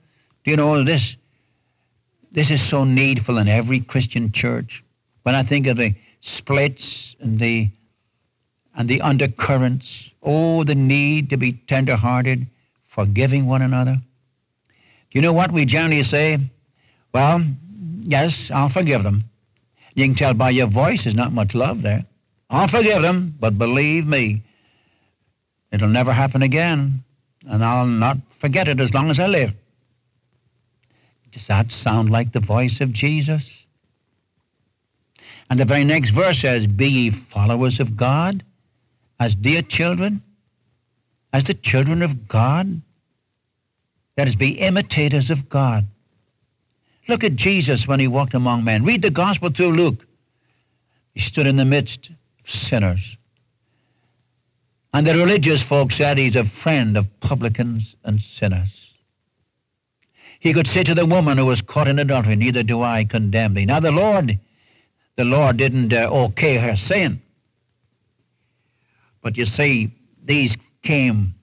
do 0.43 0.51
you 0.51 0.55
know 0.55 0.83
this? 0.83 1.15
This 2.31 2.51
is 2.51 2.61
so 2.61 2.83
needful 2.83 3.39
in 3.39 3.47
every 3.47 3.79
Christian 3.79 4.31
church. 4.31 4.83
When 5.23 5.33
I 5.33 5.41
think 5.41 5.65
of 5.65 5.77
the 5.77 5.95
splits 6.21 7.15
and 7.19 7.39
the 7.39 7.69
and 8.75 8.87
the 8.87 9.01
undercurrents, 9.01 10.11
oh, 10.21 10.63
the 10.63 10.75
need 10.75 11.31
to 11.31 11.37
be 11.37 11.53
tender-hearted, 11.53 12.45
forgiving 12.87 13.47
one 13.47 13.63
another. 13.63 13.95
Do 13.95 15.13
you 15.13 15.21
know 15.23 15.33
what 15.33 15.51
we 15.51 15.65
generally 15.65 16.03
say? 16.03 16.37
Well, 17.13 17.43
yes, 18.03 18.51
I'll 18.53 18.69
forgive 18.69 19.01
them. 19.01 19.23
You 19.95 20.05
can 20.05 20.13
tell 20.13 20.35
by 20.35 20.51
your 20.51 20.67
voice 20.67 21.03
there's 21.03 21.15
not 21.15 21.33
much 21.33 21.55
love 21.55 21.81
there. 21.81 22.05
I'll 22.51 22.67
forgive 22.67 23.01
them, 23.01 23.35
but 23.39 23.57
believe 23.57 24.05
me, 24.05 24.43
it'll 25.71 25.89
never 25.89 26.13
happen 26.13 26.43
again, 26.43 27.03
and 27.47 27.63
I'll 27.63 27.85
not 27.85 28.17
forget 28.39 28.67
it 28.67 28.79
as 28.79 28.93
long 28.93 29.09
as 29.09 29.19
I 29.19 29.27
live. 29.27 29.53
Does 31.31 31.47
that 31.47 31.71
sound 31.71 32.09
like 32.09 32.33
the 32.33 32.39
voice 32.39 32.81
of 32.81 32.91
Jesus? 32.91 33.65
And 35.49 35.59
the 35.59 35.65
very 35.65 35.83
next 35.83 36.09
verse 36.09 36.39
says, 36.39 36.67
Be 36.67 36.87
ye 36.87 37.09
followers 37.09 37.79
of 37.79 37.97
God 37.97 38.43
as 39.19 39.35
dear 39.35 39.61
children, 39.61 40.21
as 41.33 41.45
the 41.45 41.53
children 41.53 42.01
of 42.01 42.27
God. 42.27 42.81
That 44.15 44.27
is, 44.27 44.35
be 44.35 44.51
imitators 44.51 45.29
of 45.29 45.49
God. 45.49 45.87
Look 47.07 47.23
at 47.23 47.35
Jesus 47.35 47.87
when 47.87 47.99
he 47.99 48.07
walked 48.07 48.33
among 48.33 48.63
men. 48.63 48.83
Read 48.83 49.01
the 49.01 49.09
gospel 49.09 49.49
through 49.49 49.71
Luke. 49.71 50.05
He 51.13 51.19
stood 51.19 51.47
in 51.47 51.57
the 51.57 51.65
midst 51.65 52.09
of 52.43 52.49
sinners. 52.49 53.17
And 54.93 55.07
the 55.07 55.15
religious 55.15 55.63
folk 55.63 55.91
said 55.91 56.17
he's 56.17 56.35
a 56.35 56.43
friend 56.43 56.97
of 56.97 57.19
publicans 57.21 57.95
and 58.03 58.21
sinners. 58.21 58.93
He 60.39 60.53
could 60.53 60.67
say 60.67 60.83
to 60.83 60.95
the 60.95 61.05
woman 61.05 61.37
who 61.37 61.45
was 61.45 61.61
caught 61.61 61.87
in 61.87 61.99
adultery, 61.99 62.35
Neither 62.35 62.63
do 62.63 62.81
I 62.81 63.05
condemn 63.05 63.53
thee. 63.53 63.65
Now 63.65 63.79
the 63.79 63.91
Lord 63.91 64.39
the 65.15 65.25
Lord 65.25 65.57
didn't 65.57 65.93
uh, 65.93 66.07
okay 66.09 66.57
her 66.57 66.75
sin. 66.75 67.21
But 69.21 69.37
you 69.37 69.45
see, 69.45 69.91
these 70.23 70.57
came 70.81 71.35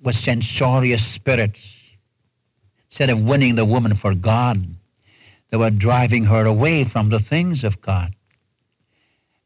with 0.00 0.16
censorious 0.16 1.04
spirits. 1.04 1.78
Instead 2.90 3.10
of 3.10 3.22
winning 3.22 3.54
the 3.54 3.64
woman 3.64 3.94
for 3.94 4.14
God, 4.14 4.66
they 5.48 5.56
were 5.56 5.70
driving 5.70 6.24
her 6.24 6.44
away 6.44 6.84
from 6.84 7.08
the 7.08 7.18
things 7.18 7.64
of 7.64 7.80
God. 7.80 8.14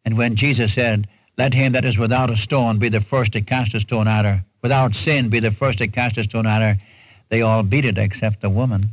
And 0.05 0.17
when 0.17 0.35
Jesus 0.35 0.73
said, 0.75 1.07
let 1.39 1.53
him 1.53 1.73
that 1.73 1.85
is 1.85 1.99
without 1.99 2.31
a 2.31 2.37
stone 2.37 2.79
be 2.79 2.89
the 2.89 3.01
first 3.01 3.33
to 3.33 3.41
cast 3.41 3.75
a 3.75 3.81
stone 3.81 4.09
at 4.09 4.25
her, 4.25 4.45
without 4.63 4.95
sin 4.95 5.29
be 5.29 5.41
the 5.41 5.51
first 5.51 5.79
to 5.79 5.89
cast 5.89 6.17
a 6.17 6.25
stone 6.25 6.47
at 6.47 6.63
her, 6.63 6.81
they 7.29 7.43
all 7.43 7.63
beat 7.63 7.85
it 7.85 7.99
except 7.99 8.41
the 8.41 8.51
woman. 8.51 8.91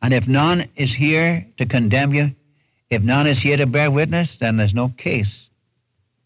And 0.00 0.12
if 0.12 0.26
none 0.26 0.68
is 0.74 0.94
here 0.94 1.46
to 1.58 1.66
condemn 1.66 2.12
you, 2.12 2.34
if 2.90 3.02
none 3.02 3.26
is 3.26 3.38
here 3.38 3.56
to 3.56 3.66
bear 3.66 3.90
witness, 3.90 4.36
then 4.36 4.56
there's 4.56 4.74
no 4.74 4.88
case. 4.88 5.48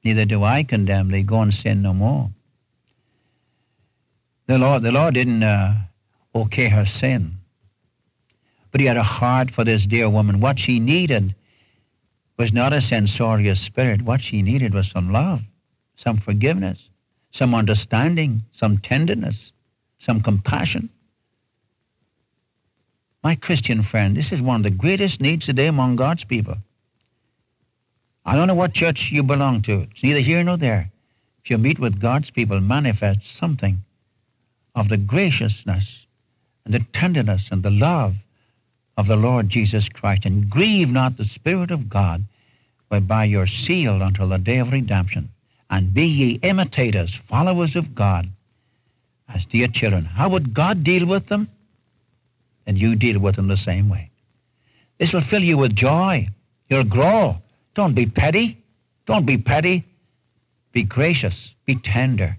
Neither 0.02 0.24
do 0.24 0.44
I 0.44 0.62
condemn 0.62 1.10
thee. 1.10 1.22
Go 1.22 1.40
and 1.42 1.52
sin 1.52 1.82
no 1.82 1.92
more. 1.92 2.30
The 4.46 4.58
Lord, 4.58 4.82
the 4.82 4.92
Lord 4.92 5.14
didn't 5.14 5.42
uh, 5.42 5.74
okay 6.34 6.68
her 6.68 6.86
sin, 6.86 7.34
but 8.70 8.80
he 8.80 8.86
had 8.86 8.96
a 8.96 9.02
heart 9.02 9.50
for 9.50 9.64
this 9.64 9.84
dear 9.84 10.08
woman. 10.08 10.40
What 10.40 10.58
she 10.58 10.78
needed 10.78 11.34
was 12.38 12.52
not 12.52 12.72
a 12.72 12.80
censorious 12.80 13.60
spirit. 13.60 14.02
What 14.02 14.20
she 14.20 14.42
needed 14.42 14.74
was 14.74 14.88
some 14.88 15.12
love, 15.12 15.42
some 15.96 16.18
forgiveness, 16.18 16.88
some 17.30 17.54
understanding, 17.54 18.42
some 18.50 18.78
tenderness, 18.78 19.52
some 19.98 20.22
compassion. 20.22 20.90
My 23.22 23.34
Christian 23.34 23.82
friend, 23.82 24.16
this 24.16 24.32
is 24.32 24.40
one 24.40 24.60
of 24.60 24.62
the 24.62 24.70
greatest 24.70 25.20
needs 25.20 25.46
today 25.46 25.66
among 25.66 25.96
God's 25.96 26.24
people. 26.24 26.56
I 28.24 28.36
don't 28.36 28.48
know 28.48 28.54
what 28.54 28.74
church 28.74 29.10
you 29.10 29.22
belong 29.22 29.62
to. 29.62 29.86
It's 29.90 30.02
neither 30.02 30.20
here 30.20 30.42
nor 30.44 30.56
there. 30.56 30.90
If 31.42 31.50
you 31.50 31.58
meet 31.58 31.78
with 31.78 32.00
God's 32.00 32.30
people, 32.30 32.60
manifest 32.60 33.36
something 33.36 33.82
of 34.74 34.88
the 34.88 34.96
graciousness 34.96 36.06
and 36.64 36.74
the 36.74 36.80
tenderness 36.92 37.48
and 37.50 37.62
the 37.62 37.70
love 37.70 38.16
of 38.96 39.06
the 39.06 39.16
Lord 39.16 39.48
Jesus 39.48 39.88
Christ, 39.88 40.24
and 40.24 40.48
grieve 40.48 40.90
not 40.90 41.16
the 41.16 41.24
Spirit 41.24 41.70
of 41.70 41.88
God, 41.88 42.24
whereby 42.88 43.24
you're 43.24 43.46
sealed 43.46 44.02
until 44.02 44.28
the 44.28 44.38
day 44.38 44.58
of 44.58 44.72
redemption. 44.72 45.30
And 45.68 45.92
be 45.92 46.06
ye 46.06 46.30
imitators, 46.42 47.14
followers 47.14 47.76
of 47.76 47.94
God, 47.94 48.28
as 49.28 49.44
dear 49.44 49.68
children. 49.68 50.04
How 50.04 50.28
would 50.28 50.54
God 50.54 50.84
deal 50.84 51.06
with 51.06 51.26
them? 51.26 51.48
and 52.66 52.78
you 52.78 52.96
deal 52.96 53.18
with 53.18 53.36
them 53.36 53.46
the 53.46 53.56
same 53.56 53.88
way. 53.88 54.10
This 54.98 55.12
will 55.12 55.20
fill 55.20 55.42
you 55.42 55.56
with 55.56 55.76
joy. 55.76 56.28
You'll 56.68 56.84
grow. 56.84 57.40
Don't 57.74 57.94
be 57.94 58.06
petty. 58.06 58.58
Don't 59.06 59.24
be 59.24 59.38
petty. 59.38 59.84
Be 60.72 60.82
gracious. 60.82 61.54
Be 61.64 61.76
tender. 61.76 62.36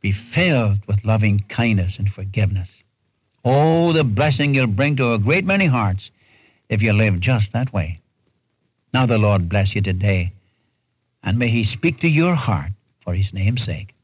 Be 0.00 0.12
filled 0.12 0.78
with 0.86 1.04
loving 1.04 1.44
kindness 1.48 1.98
and 1.98 2.12
forgiveness. 2.12 2.70
Oh, 3.46 3.92
the 3.92 4.04
blessing 4.04 4.54
you'll 4.54 4.66
bring 4.66 4.96
to 4.96 5.12
a 5.12 5.18
great 5.18 5.44
many 5.44 5.66
hearts 5.66 6.10
if 6.70 6.80
you 6.80 6.94
live 6.94 7.20
just 7.20 7.52
that 7.52 7.74
way. 7.74 8.00
Now 8.94 9.04
the 9.04 9.18
Lord 9.18 9.50
bless 9.50 9.74
you 9.74 9.82
today, 9.82 10.32
and 11.22 11.38
may 11.38 11.48
he 11.48 11.62
speak 11.62 12.00
to 12.00 12.08
your 12.08 12.36
heart 12.36 12.72
for 13.02 13.12
his 13.12 13.34
name's 13.34 13.62
sake. 13.62 13.94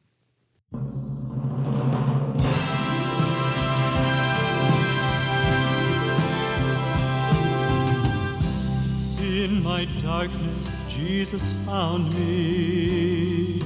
In 9.22 9.62
my 9.62 9.86
darkness, 10.00 10.78
Jesus 10.86 11.54
found 11.64 12.12
me, 12.14 13.62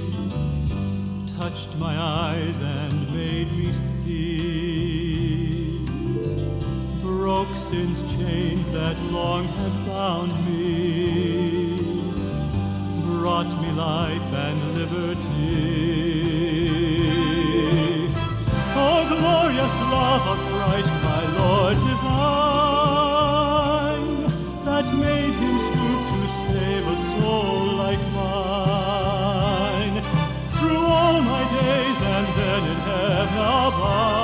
touched 1.27 1.77
my 1.79 1.99
eyes 1.99 2.61
and 2.61 3.13
made 3.13 3.51
me 3.57 3.73
see, 3.73 5.04
broke 7.25 7.57
since 7.57 8.03
chains 8.17 8.69
that 8.69 8.97
long 9.05 9.45
had 9.59 9.75
bound 9.87 10.33
me, 10.47 11.79
brought 13.07 13.51
me 13.63 13.71
life 13.73 14.31
and 14.47 14.59
liberty. 14.79 15.65
O 18.77 19.07
glorious 19.09 19.77
love 19.97 20.25
of 20.35 20.39
Christ, 20.53 20.93
my 21.11 21.23
Lord 21.41 21.77
divine, 21.89 22.15
that 24.69 24.87
made 24.95 25.35
him 25.45 25.57
stoop 25.69 26.01
to 26.13 26.29
save 26.45 26.85
a 26.87 26.97
soul 27.13 27.57
like 27.85 28.03
mine. 28.21 29.97
Through 30.55 30.85
all 30.99 31.17
my 31.23 31.43
days 31.59 31.99
and 32.17 32.27
then 32.39 32.63
in 32.73 32.79
heaven 32.91 33.39
above. 33.39 34.24